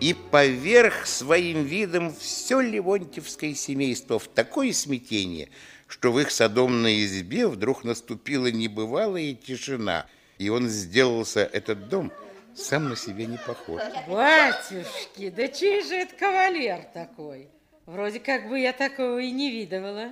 [0.02, 5.50] и поверх своим видом все Левонтьевское семейство в такое смятение,
[5.86, 10.08] что в их садомной избе вдруг наступила небывалая тишина,
[10.40, 12.12] И он сделался, этот дом,
[12.56, 13.80] сам на себе не похож.
[14.08, 17.48] Батюшки, да чей же это кавалер такой?
[17.86, 20.10] Вроде как бы я такого и не видывала.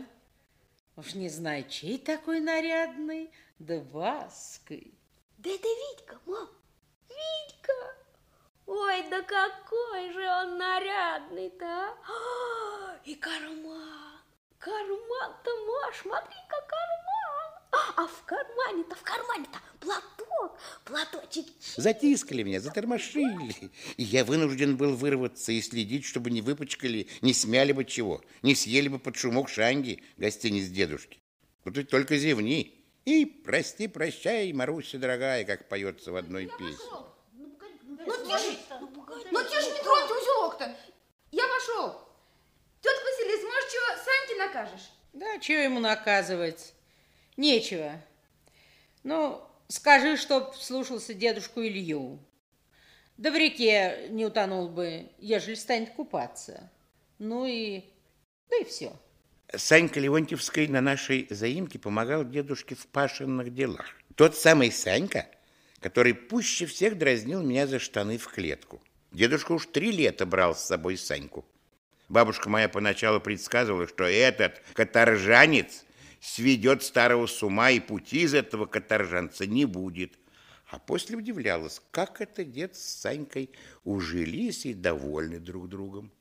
[0.98, 4.97] Уж не знаю, чей такой нарядный, да ваской.
[5.48, 6.50] Да это Витька, мам,
[7.08, 7.96] Витька.
[8.66, 13.00] Ой, да какой же он нарядный-то, а?
[13.06, 14.20] И карман,
[14.60, 17.96] карман-то, Маш, смотри-ка, карман.
[17.96, 21.46] А в кармане-то, в кармане-то платок, платочек.
[21.78, 23.72] Затискали меня, затормошили.
[23.96, 28.54] И я вынужден был вырваться и следить, чтобы не выпачкали, не смяли бы чего, не
[28.54, 31.22] съели бы под шумок шанги гостиниц дедушки.
[31.64, 32.77] Вот ведь только зевни.
[33.08, 36.86] И прости, прощай, Маруся дорогая, как поется в одной песне.
[37.32, 38.58] Ну, тише,
[39.32, 40.76] ну, тише, не троньте узелок-то.
[41.32, 42.02] Я пошел.
[42.82, 44.92] Тетка Василис, может, чего Саньке накажешь?
[45.14, 46.74] Да, чего ему наказывать?
[47.38, 47.94] Нечего.
[49.04, 52.20] Ну, скажи, чтоб слушался дедушку Илью.
[53.16, 56.70] Да в реке не утонул бы, ежели станет купаться.
[57.20, 57.86] Ну и...
[58.50, 58.92] да и все.
[59.56, 63.86] Санька Леонтьевской на нашей заимке помогал дедушке в пашенных делах.
[64.16, 65.26] Тот самый Санька,
[65.80, 68.82] который пуще всех дразнил меня за штаны в клетку.
[69.14, 71.46] Дедушка уж три лета брал с собой Саньку.
[72.10, 75.86] Бабушка моя поначалу предсказывала, что этот каторжанец
[76.20, 80.20] сведет старого с ума, и пути из этого каторжанца не будет.
[80.68, 83.50] А после удивлялась, как это дед с Санькой
[83.86, 86.12] ужились и довольны друг другом.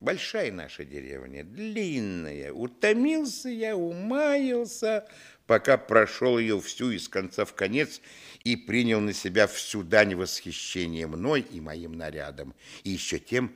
[0.00, 2.52] Большая наша деревня, длинная.
[2.54, 5.06] Утомился я, умаялся,
[5.46, 8.00] пока прошел ее всю из конца в конец
[8.42, 12.54] и принял на себя всю дань восхищения мной и моим нарядом.
[12.82, 13.54] И еще тем,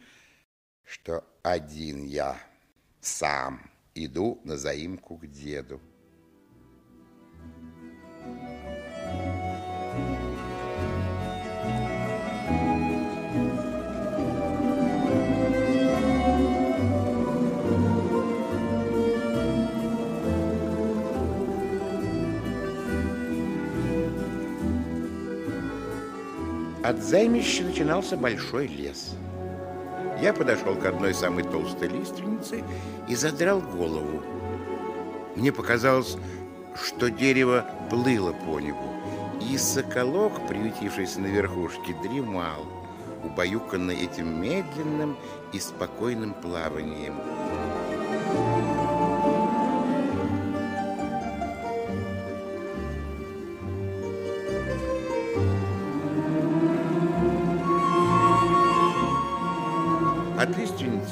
[0.85, 2.39] что один я
[3.01, 5.81] сам иду на заимку к деду.
[26.85, 29.16] От займища начинался большой лес.
[30.20, 32.62] Я подошел к одной самой толстой лиственнице
[33.09, 34.23] и задрал голову.
[35.35, 36.18] Мне показалось,
[36.75, 38.92] что дерево плыло по небу,
[39.51, 42.66] и соколок, приютившийся на верхушке, дремал,
[43.25, 45.16] убаюканный этим медленным
[45.55, 47.14] и спокойным плаванием.
[48.29, 48.84] От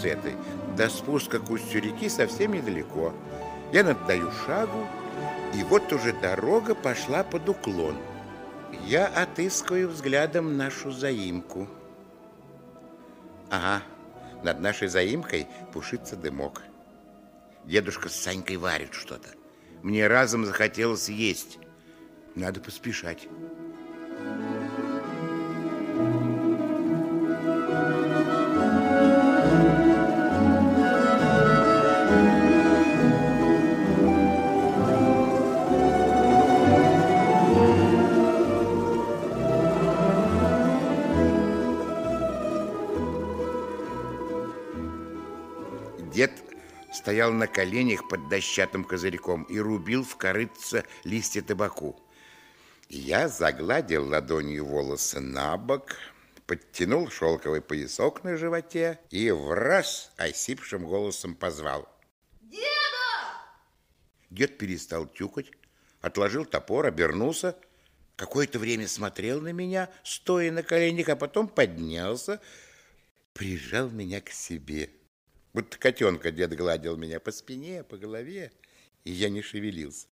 [0.04, 0.34] этой
[0.76, 3.12] до спуска к устью реки совсем недалеко.
[3.72, 4.86] Я наддаю шагу,
[5.54, 7.96] и вот уже дорога пошла под уклон.
[8.84, 11.68] Я отыскиваю взглядом нашу заимку.
[13.50, 13.82] Ага,
[14.42, 16.62] над нашей заимкой пушится дымок.
[17.64, 19.28] Дедушка с Санькой варит что-то.
[19.82, 21.58] Мне разом захотелось есть.
[22.34, 23.28] Надо поспешать.
[47.12, 52.00] Стоял на коленях под дощатым козырьком и рубил в корыце листья табаку.
[52.88, 55.94] Я загладил ладонью волосы на бок,
[56.46, 61.86] подтянул шелковый поясок на животе и в раз осипшим голосом позвал.
[62.40, 62.64] Деда!
[64.30, 65.50] Дед перестал тюкать,
[66.00, 67.58] отложил топор, обернулся,
[68.16, 72.40] какое-то время смотрел на меня, стоя на коленях, а потом поднялся,
[73.34, 74.88] прижал меня к себе.
[75.54, 78.52] Будто котенка дед гладил меня по спине, по голове,
[79.04, 80.08] и я не шевелился.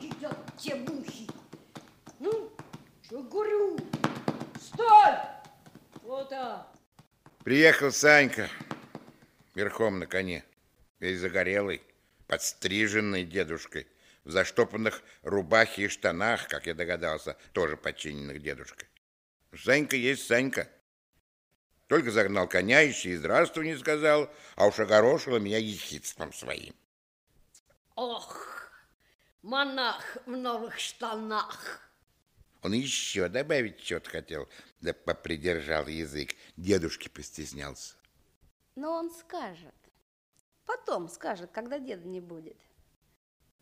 [0.00, 1.28] Тебя те мухи.
[2.18, 2.50] Ну,
[3.02, 3.78] что говорю?
[4.58, 5.14] Стой!
[6.02, 6.72] Вот так.
[7.42, 8.48] Приехал Санька
[9.54, 10.44] верхом на коне,
[11.00, 11.82] весь загорелый,
[12.26, 13.86] подстриженный дедушкой,
[14.24, 18.88] в заштопанных рубахе и штанах, как я догадался, тоже подчиненных дедушкой.
[19.56, 20.68] Санька есть Санька.
[21.86, 26.74] Только загнал коня, еще и здравствуй не сказал, а уж огорошила меня ехидством своим.
[27.94, 28.72] Ох,
[29.42, 31.80] монах в новых штанах.
[32.62, 34.48] Он еще добавить что-то хотел,
[34.80, 36.34] да попридержал язык.
[36.56, 37.94] Дедушке постеснялся.
[38.74, 39.74] Но он скажет.
[40.64, 42.56] Потом скажет, когда деда не будет.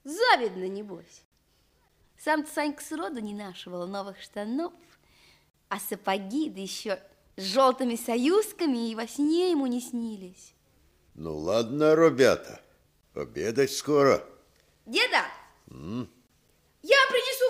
[0.05, 1.22] Завидно, небось.
[2.18, 4.72] Сам Санька сроду не нашивал новых штанов,
[5.68, 7.00] а сапоги, да еще
[7.36, 10.55] с желтыми союзками и во сне ему не снились.
[11.14, 12.61] Ну ладно, ребята,
[13.14, 14.24] обедать скоро.
[14.86, 15.24] Деда,
[15.70, 16.11] М?
[16.82, 17.44] я принесу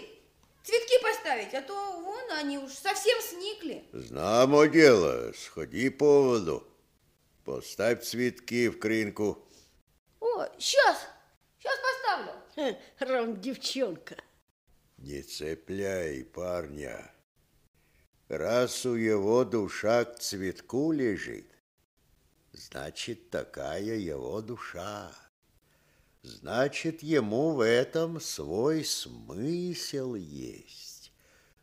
[0.00, 0.08] воды,
[0.62, 3.84] цветки поставить, а то вон они уж совсем сникли.
[3.92, 6.66] Знамо дело, сходи по воду,
[7.44, 9.38] поставь цветки в кринку.
[10.20, 10.98] О, сейчас,
[11.68, 11.80] сейчас
[12.56, 12.78] поставлю.
[13.00, 14.16] Ром, девчонка.
[14.98, 17.12] Не цепляй парня.
[18.28, 21.46] Раз у его душа к цветку лежит,
[22.52, 25.12] значит, такая его душа.
[26.22, 31.12] Значит, ему в этом свой смысл есть.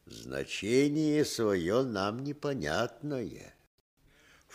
[0.05, 3.54] Значение свое нам непонятное.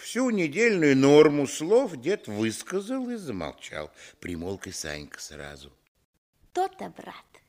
[0.01, 3.91] Всю недельную норму слов дед высказал и замолчал.
[4.19, 5.71] Примолк и Санька сразу.
[6.55, 7.43] То-то, брат,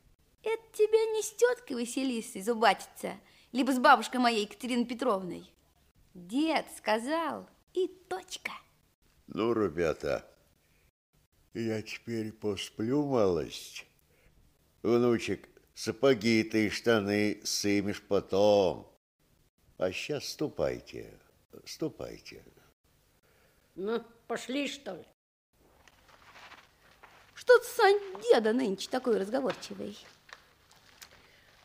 [0.44, 3.18] это тебе не с теткой Василисой зубатиться,
[3.54, 5.50] либо с бабушкой моей Екатериной Петровной.
[6.14, 8.52] Дед сказал, и точка.
[9.28, 10.30] Ну, ребята,
[11.54, 13.86] я теперь посплю малость.
[14.84, 18.94] Внучек, сапоги ты и штаны сымешь потом.
[19.78, 21.18] А сейчас ступайте,
[21.66, 22.44] ступайте.
[23.76, 25.06] Ну, пошли, что ли?
[27.34, 29.98] Что ты, Сань, деда нынче такой разговорчивый?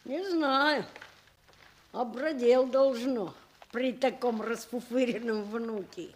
[0.05, 0.85] Не знаю.
[1.93, 3.35] Обродел должно
[3.73, 6.15] при таком расфуфыренном внуке.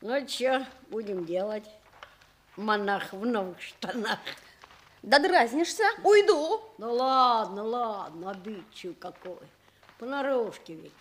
[0.00, 1.68] Ну, что будем делать?
[2.56, 4.18] Монах в новых штанах.
[5.02, 6.60] Да дразнишься, уйду.
[6.78, 9.48] Ну ладно, ладно, обидчив какой.
[9.98, 10.92] Понарошке ведь.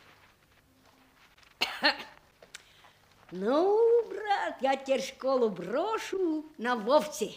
[3.31, 7.31] Ну, брат, я теперь школу брошу на вовсе.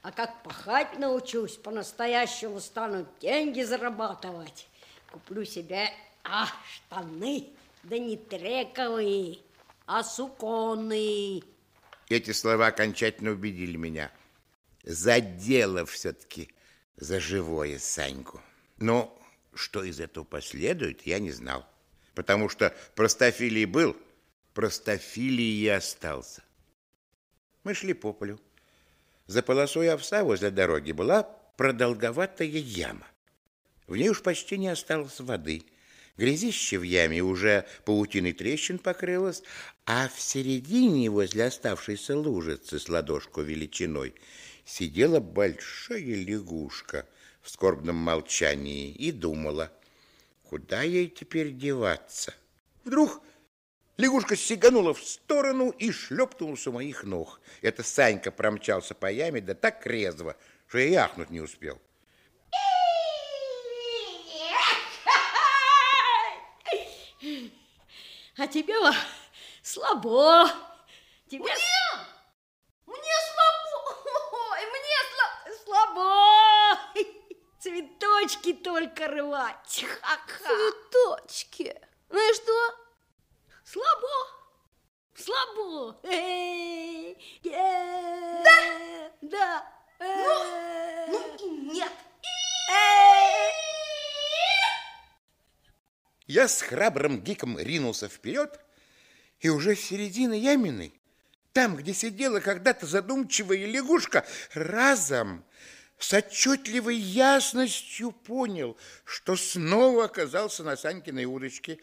[0.00, 4.66] А как пахать научусь, по-настоящему стану деньги зарабатывать.
[5.12, 5.90] Куплю себе,
[6.24, 7.50] а, штаны,
[7.82, 9.40] да не трековые,
[9.86, 11.42] а суконные.
[12.08, 14.10] Эти слова окончательно убедили меня.
[14.84, 16.48] За дело все-таки,
[16.96, 18.40] за живое Саньку.
[18.78, 19.14] Но
[19.52, 21.66] что из этого последует, я не знал.
[22.18, 23.96] Потому что простофилий был,
[24.52, 26.42] простофилий и остался.
[27.62, 28.40] Мы шли по полю.
[29.28, 31.22] За полосой овса возле дороги была
[31.56, 33.06] продолговатая яма.
[33.86, 35.62] В ней уж почти не осталось воды.
[36.16, 39.44] Грязище в яме уже паутиной трещин покрылось,
[39.86, 44.12] а в середине, возле оставшейся лужицы с ладошку величиной,
[44.64, 47.06] сидела большая лягушка
[47.42, 49.70] в скорбном молчании и думала,
[50.48, 52.34] куда ей теперь деваться.
[52.84, 53.22] Вдруг
[53.98, 57.40] лягушка сиганула в сторону и шлепнулась у моих ног.
[57.60, 60.36] Это Санька промчался по яме, да так резво,
[60.66, 61.78] что я и ахнуть не успел.
[68.38, 68.74] А тебе
[69.62, 70.48] слабо.
[71.28, 71.42] Тебе...
[71.42, 71.56] Мне?
[72.86, 73.98] Мне слабо.
[74.32, 75.56] Ой, мне слабо.
[75.64, 76.78] Слабо.
[77.58, 79.84] Цветочки только рвать.
[80.00, 80.48] Ха-ха.
[80.48, 81.74] Цветочки.
[82.08, 82.74] Ну и что?
[83.64, 84.06] Слабо.
[85.14, 86.00] Слабо.
[88.44, 88.52] Да?
[89.20, 89.72] Да.
[89.98, 91.92] Ну, ну и нет.
[96.28, 98.60] Я с храбрым гиком ринулся вперед,
[99.40, 100.92] и уже в середине ямины,
[101.52, 105.44] там, где сидела когда-то задумчивая лягушка, разом
[105.98, 111.78] с отчетливой ясностью понял, что снова оказался на Санькиной удочке.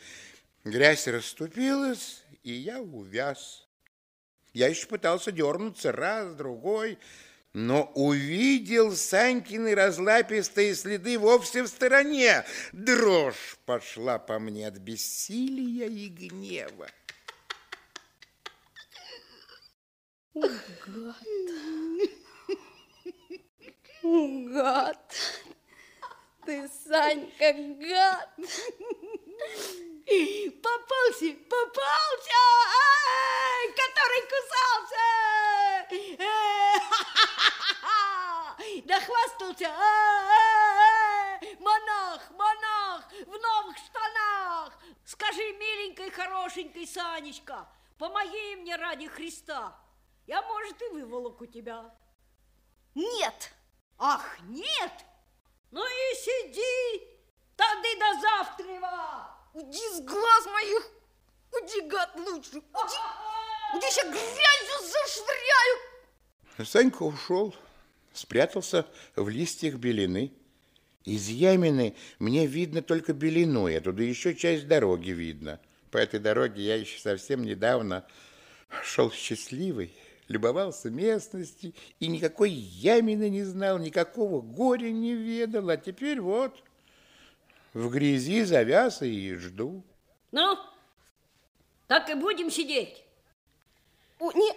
[0.64, 3.68] Грязь расступилась, и я увяз.
[4.54, 6.98] Я еще пытался дернуться раз, другой,
[7.52, 12.46] но увидел Санькины разлапистые следы вовсе в стороне.
[12.72, 16.90] Дрожь пошла по мне от бессилия и гнева.
[20.34, 21.16] Гад.
[24.06, 25.02] Гад.
[26.46, 28.30] Ты, Санька, гад.
[30.62, 32.38] Попался, попался,
[32.86, 35.08] Ай, который кусался.
[38.86, 39.70] Да хвастался.
[41.60, 44.78] Монах, монах, в новых штанах.
[45.04, 49.76] Скажи, миленькой, хорошенькой Санечка, помоги мне ради Христа.
[50.28, 51.92] Я, может, и выволоку тебя.
[52.94, 53.55] Нет.
[53.98, 54.94] Ах, нет?
[55.72, 57.08] Ну и сиди,
[57.56, 58.66] тогда до завтра.
[59.54, 60.92] Уйди с глаз моих.
[61.52, 62.56] Уйди, гад, лучше.
[62.56, 62.98] Уйди.
[63.74, 66.66] тебе еще грязью зашвыряю.
[66.66, 67.56] Санька ушел,
[68.14, 68.86] спрятался
[69.16, 70.32] в листьях белины.
[71.04, 75.60] Из ямины мне видно только белину, и оттуда еще часть дороги видно.
[75.92, 78.08] По этой дороге я еще совсем недавно
[78.84, 79.94] шел счастливый,
[80.28, 86.56] любовался местностью и никакой ямины не знал, никакого горя не ведал, а теперь вот
[87.74, 89.84] в грязи завяз и жду.
[90.32, 90.58] Ну,
[91.88, 93.04] так и будем сидеть.
[94.20, 94.52] О, не,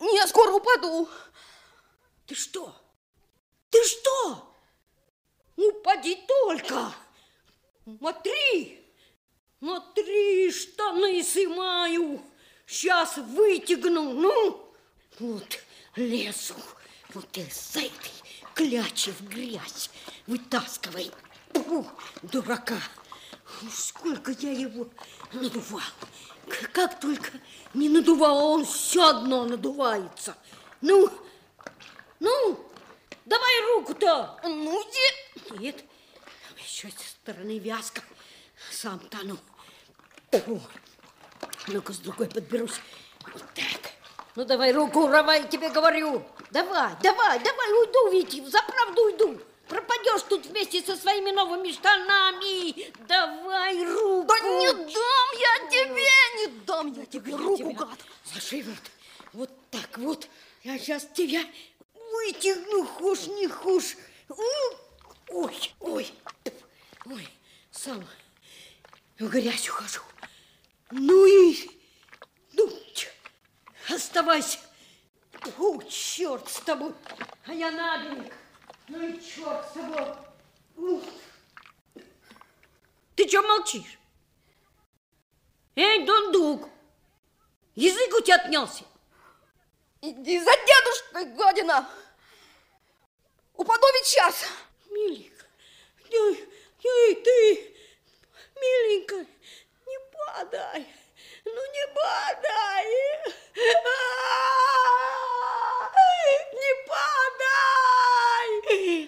[0.00, 1.08] не, я скоро упаду.
[2.26, 2.74] Ты что?
[3.70, 4.54] Ты что?
[5.56, 6.92] Упади только.
[7.98, 8.80] Смотри,
[9.58, 12.22] смотри, штаны сымаю.
[12.66, 14.12] Сейчас вытягну.
[14.12, 14.61] Ну,
[15.22, 15.60] вот
[15.94, 16.56] лезу.
[17.14, 18.12] Вот из этой
[18.54, 19.90] клячи в грязь.
[20.26, 21.12] Вытаскивай.
[21.52, 21.86] Фу,
[22.22, 22.80] дурака.
[23.70, 24.88] Сколько я его
[25.32, 25.80] надувал.
[26.72, 27.30] Как только
[27.72, 30.36] не надувал, он все одно надувается.
[30.80, 31.08] Ну,
[32.18, 32.70] ну,
[33.24, 34.40] давай руку-то.
[34.42, 35.58] Ну, где?
[35.58, 35.84] Нет,
[36.58, 38.02] еще с стороны вязка.
[38.72, 39.38] Сам тону.
[41.68, 42.80] Ну-ка, с другой подберусь.
[43.32, 43.81] Вот так.
[44.34, 46.24] Ну, давай руку, давай, тебе говорю.
[46.50, 49.40] Давай, давай, давай, уйду, ведь, за правду уйду.
[49.68, 52.92] Пропадешь тут вместе со своими новыми штанами.
[53.06, 54.26] Давай руку.
[54.28, 57.98] Да не дам я тебе, не дам я тебе руку, тебя гад.
[58.34, 58.90] За шиворот.
[59.32, 60.28] Вот так вот.
[60.62, 61.40] Я сейчас тебя
[61.94, 63.96] вытягну, хушь не хушь.
[64.28, 64.76] М,
[65.28, 66.12] Ой, ой,
[67.06, 67.28] ой,
[67.70, 68.04] сам
[69.18, 70.00] в грязь ухожу.
[70.90, 71.70] Ну и,
[72.52, 73.08] ну, чё,
[73.88, 74.58] оставайся.
[75.58, 76.94] О, черт с тобой,
[77.46, 78.34] а я на берег.
[78.88, 80.14] Ну и черт с тобой.
[80.76, 81.02] Ух.
[83.16, 83.98] Ты что молчишь?
[85.74, 86.68] Эй, дундук,
[87.74, 88.84] язык у тебя отнялся.
[90.00, 91.88] Иди за дедушкой, гадина.
[93.54, 94.44] Упаду ведь сейчас.
[94.90, 95.46] Миленька,
[96.10, 96.48] ей,
[96.82, 97.76] ей, ты,
[98.56, 99.26] миленькая,
[99.86, 100.86] не падай,
[101.44, 102.86] ну не падай,
[106.52, 108.48] не падай,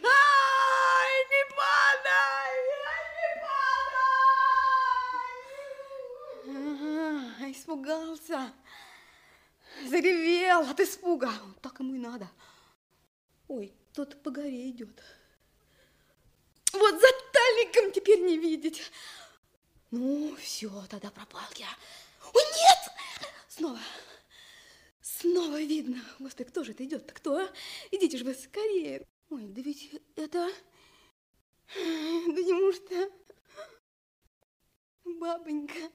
[0.05, 2.59] ай, не падай,
[2.93, 3.31] ай, не
[7.37, 7.51] падай.
[7.51, 8.41] Испугался.
[9.87, 11.33] Заревел от испуга.
[11.63, 12.29] Так ему и надо.
[13.49, 15.03] Ой, кто-то по горе идет.
[16.73, 18.91] Вот за таликом теперь не видеть.
[19.91, 21.69] Ну, все, тогда пропал я.
[22.33, 22.79] Ой, нет!
[23.49, 23.81] Снова,
[25.01, 26.03] снова видно.
[26.19, 27.13] Господи, кто же это идет-то?
[27.15, 27.37] Кто?
[27.37, 27.49] а?
[27.91, 29.07] Идите же вы скорее.
[29.31, 30.51] Ой, да ведь это...
[31.75, 33.11] Да неужто...
[35.05, 35.91] Бабонька,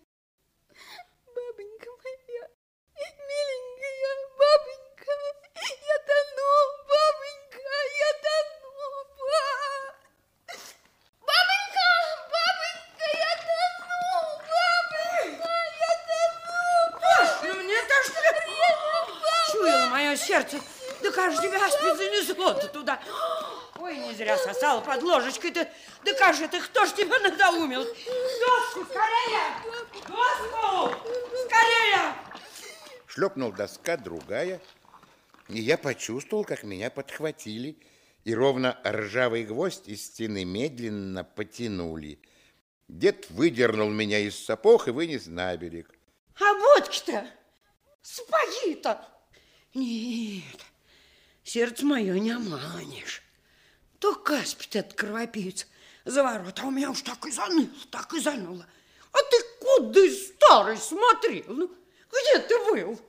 [1.36, 2.46] бабонька моя,
[2.96, 5.14] миленькая бабонька,
[5.92, 6.52] я тону,
[6.90, 8.74] бабонька, я тону,
[9.20, 9.44] ба...
[11.28, 11.90] Бабонька,
[12.32, 14.02] бабонька, я тону,
[14.50, 15.54] бабонька,
[15.86, 16.54] я тону,
[17.44, 18.12] Ну, мне тоже
[19.60, 20.60] чуяло мое сердце.
[21.02, 23.00] Да же тебя аспид занесло-то туда?
[23.78, 25.68] Ой, не зря сосала под ложечкой-то.
[26.04, 27.84] Да как же ты, кто ж тебя надоумил?
[27.84, 29.42] Доску, скорее!
[30.08, 30.96] Доску!
[31.46, 32.14] Скорее!
[33.08, 34.62] Шлепнул доска другая,
[35.48, 37.78] и я почувствовал, как меня подхватили,
[38.24, 42.20] и ровно ржавый гвоздь из стены медленно потянули.
[42.88, 45.92] Дед выдернул меня из сапог и вынес на берег.
[46.40, 47.26] А водки-то,
[48.02, 49.19] сапоги-то.
[49.74, 50.60] Нет,
[51.44, 53.22] сердце мое не обманешь.
[54.00, 55.68] То аспид этот кровопиец
[56.06, 58.66] за ворота, у меня уж так и заныло, так и заныло.
[59.12, 61.44] А ты куда, старый, смотрел?
[61.48, 61.72] Ну,
[62.10, 63.00] где ты был?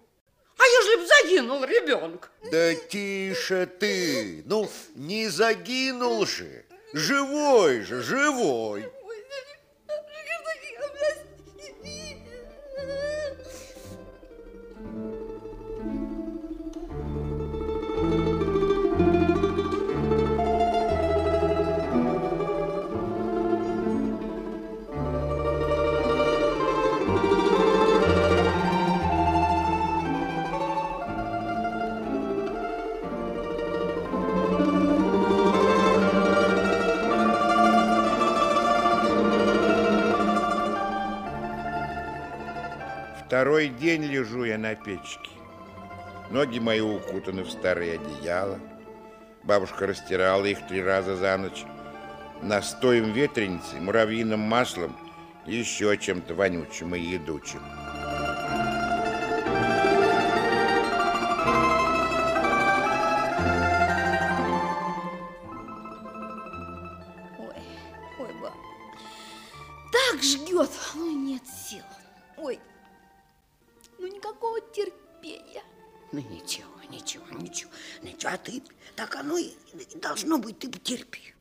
[0.59, 2.31] А ежели б загинул ребенок?
[2.51, 8.93] Да тише ты, ну не загинул же, живой же, живой.
[43.31, 45.31] Второй день лежу я на печке.
[46.31, 48.59] Ноги мои укутаны в старые одеяла.
[49.45, 51.65] Бабушка растирала их три раза за ночь.
[52.43, 54.97] Настоем ветреницы, муравьиным маслом
[55.47, 57.61] еще чем-то вонючим и едучим.
[80.21, 81.35] Должно быть, ты потерпи.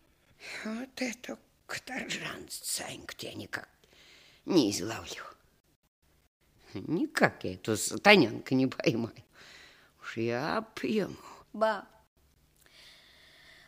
[0.64, 3.70] Вот это каторжанство, Санька, тебя никак
[4.46, 5.24] не изловлю.
[6.74, 9.24] Никак я эту сатаненка не поймаю.
[10.02, 11.16] Уж я пьему.
[11.52, 11.86] Баб,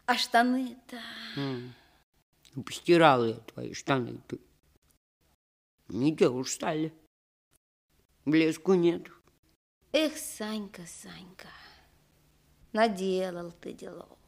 [0.05, 1.01] а штаны-то...
[1.35, 4.19] Ну, Постирала я твои штаны.
[4.27, 4.39] Ты.
[5.87, 6.93] Не те уж стали.
[8.25, 9.07] Блеску нет.
[9.93, 11.47] Эх, Санька, Санька,
[12.71, 14.20] наделал ты делов.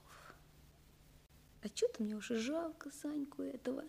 [1.63, 3.83] А что-то мне уже жалко Саньку этого.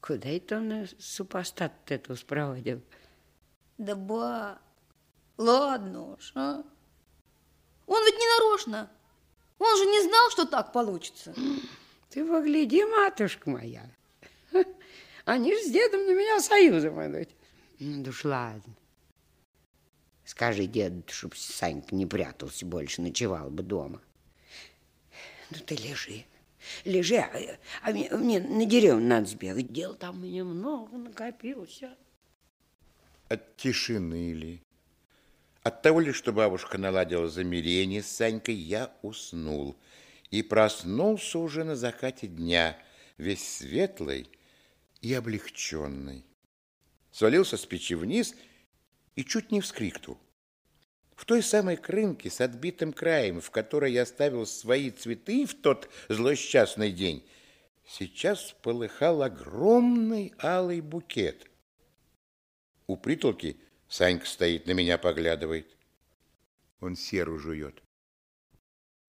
[0.00, 2.82] Куда это он супостат эту спроводил?
[3.78, 4.58] Да ба,
[5.38, 6.62] ладно уж, а?
[7.86, 8.90] Он ведь не нарочно.
[9.58, 11.34] Он же не знал, что так получится.
[12.10, 13.90] Ты погляди, матушка моя.
[15.24, 17.30] Они ж с дедом на меня союзом идут.
[17.80, 18.74] Ну, да уж ладно.
[20.26, 24.02] Скажи деду, чтоб Санька не прятался больше, ночевал бы дома.
[25.50, 26.24] Ну ты лежи,
[26.84, 27.30] лежи, а,
[27.82, 29.72] а мне, мне на деревню надо сбегать.
[29.72, 31.82] Дел там мне много накопилось.
[31.82, 31.94] а.
[33.28, 34.62] От тишины ли?
[35.62, 39.76] От того ли, что бабушка наладила замерение с Санькой, я уснул
[40.30, 42.78] и проснулся уже на закате дня,
[43.16, 44.28] весь светлый
[45.00, 46.24] и облегченный.
[47.12, 48.34] Свалился с печи вниз
[49.16, 50.18] и чуть не вскрикнул.
[51.16, 55.88] В той самой крынке с отбитым краем, в которой я оставил свои цветы в тот
[56.08, 57.24] злосчастный день,
[57.86, 61.48] сейчас полыхал огромный алый букет.
[62.86, 65.76] У притолки Санька стоит, на меня поглядывает.
[66.80, 67.80] Он серу жует.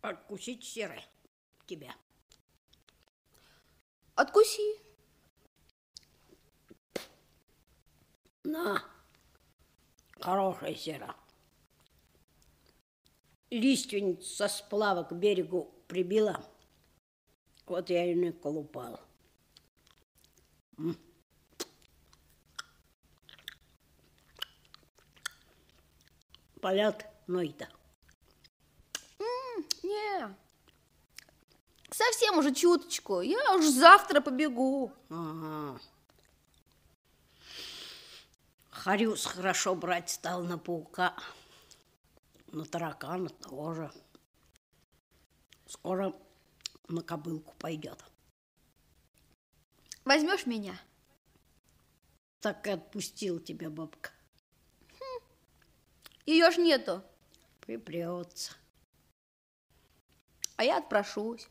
[0.01, 1.03] Откусить серое
[1.65, 1.95] тебя.
[4.13, 4.79] Откуси.
[8.43, 8.85] На,
[10.21, 11.15] хорошая сера.
[13.55, 16.45] Лиственниц со сплава к берегу прибила.
[17.65, 18.99] Вот я ее не колупала.
[20.77, 20.97] М.
[26.61, 27.69] Полет ной-то.
[29.83, 30.35] Не,
[31.91, 33.21] совсем уже чуточку.
[33.21, 34.91] Я уж завтра побегу.
[35.09, 35.79] Ага.
[38.69, 41.15] Харюс хорошо брать стал на паука.
[42.55, 43.91] На таракана тоже.
[45.65, 46.15] Скоро
[46.87, 48.01] на кобылку пойдет.
[50.05, 50.79] Возьмешь меня?
[52.39, 54.11] Так и отпустил тебя бабка.
[56.25, 57.03] Ее ж нету.
[57.59, 58.53] Припрется.
[60.55, 61.49] А я отпрошусь.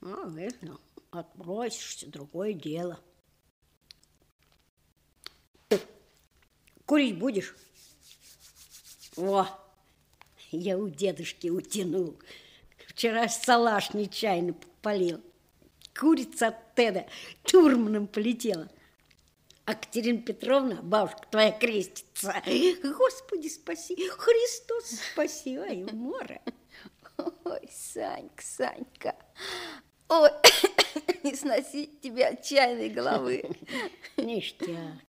[0.00, 0.80] А, верно.
[1.12, 3.00] Отбросишься, другое дело.
[6.84, 7.54] Курить будешь?
[9.16, 9.46] О,
[10.56, 12.16] я у дедушки утянул.
[12.88, 15.20] Вчера салаш нечаянно полил.
[15.98, 17.06] Курица от Теда
[17.44, 18.68] турманом полетела.
[19.64, 22.34] А Катерина Петровна, бабушка твоя крестится.
[22.82, 26.40] Господи, спаси, Христос спаси, ой, умора.
[27.16, 29.16] Ой, Санька, Санька.
[30.08, 30.30] Ой,
[31.22, 33.44] не сносить тебе отчаянной головы.
[34.16, 35.04] Ништяк.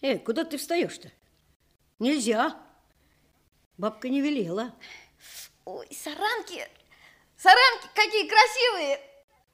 [0.00, 1.10] Эй, куда ты встаешь-то?
[1.98, 2.60] Нельзя.
[3.78, 4.72] Бабка не велела.
[5.64, 6.66] Ой, саранки,
[7.36, 9.00] саранки какие красивые.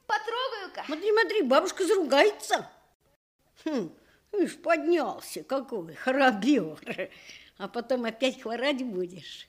[0.07, 0.85] Потрогаю-ка.
[0.87, 2.69] Смотри, смотри, бабушка заругается.
[3.65, 3.91] Хм,
[4.33, 7.11] ишь, поднялся какой хоробер.
[7.59, 9.49] А потом опять хворать будешь.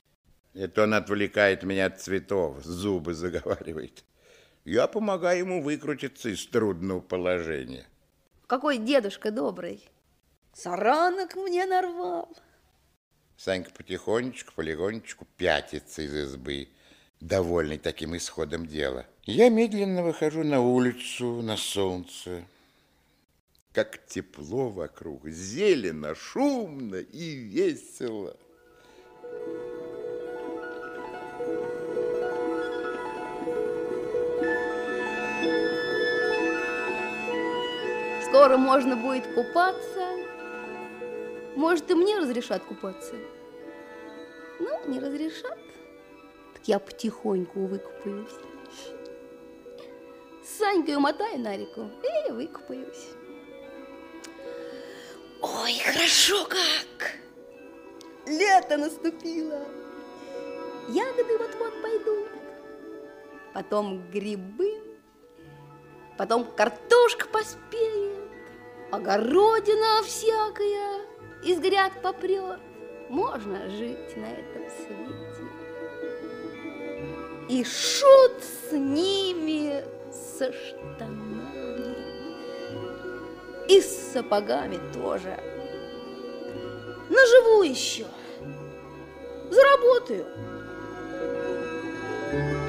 [0.54, 4.04] Это он отвлекает меня от цветов, зубы заговаривает.
[4.64, 7.86] Я помогаю ему выкрутиться из трудного положения.
[8.46, 9.84] Какой дедушка добрый.
[10.52, 12.34] Саранок мне нарвал.
[13.36, 16.68] Санька потихонечку, полегонечку пятится из избы,
[17.20, 19.06] довольный таким исходом дела.
[19.24, 22.44] Я медленно выхожу на улицу, на солнце.
[23.72, 28.36] Как тепло вокруг, зелено, шумно и весело.
[38.22, 40.33] Скоро можно будет купаться.
[41.56, 43.14] Может, и мне разрешат купаться.
[44.58, 45.58] Ну, не разрешат.
[46.54, 48.32] Так я потихоньку выкупаюсь.
[50.44, 53.08] Санькой умотаю на реку и выкупаюсь.
[55.40, 57.12] Ой, хорошо как!
[58.26, 59.66] Лето наступило.
[60.88, 62.28] Ягоды вот-вот пойдут.
[63.52, 64.80] Потом грибы.
[66.16, 68.14] Потом картошка поспеет.
[68.90, 71.13] огородина всякая
[71.44, 72.58] из гряд попрет.
[73.08, 75.44] Можно жить на этом свете.
[77.48, 81.94] И шут с ними, со штанами.
[83.68, 85.38] И с сапогами тоже.
[87.10, 88.06] Наживу еще.
[89.50, 90.26] Заработаю.
[92.34, 92.63] Thank you.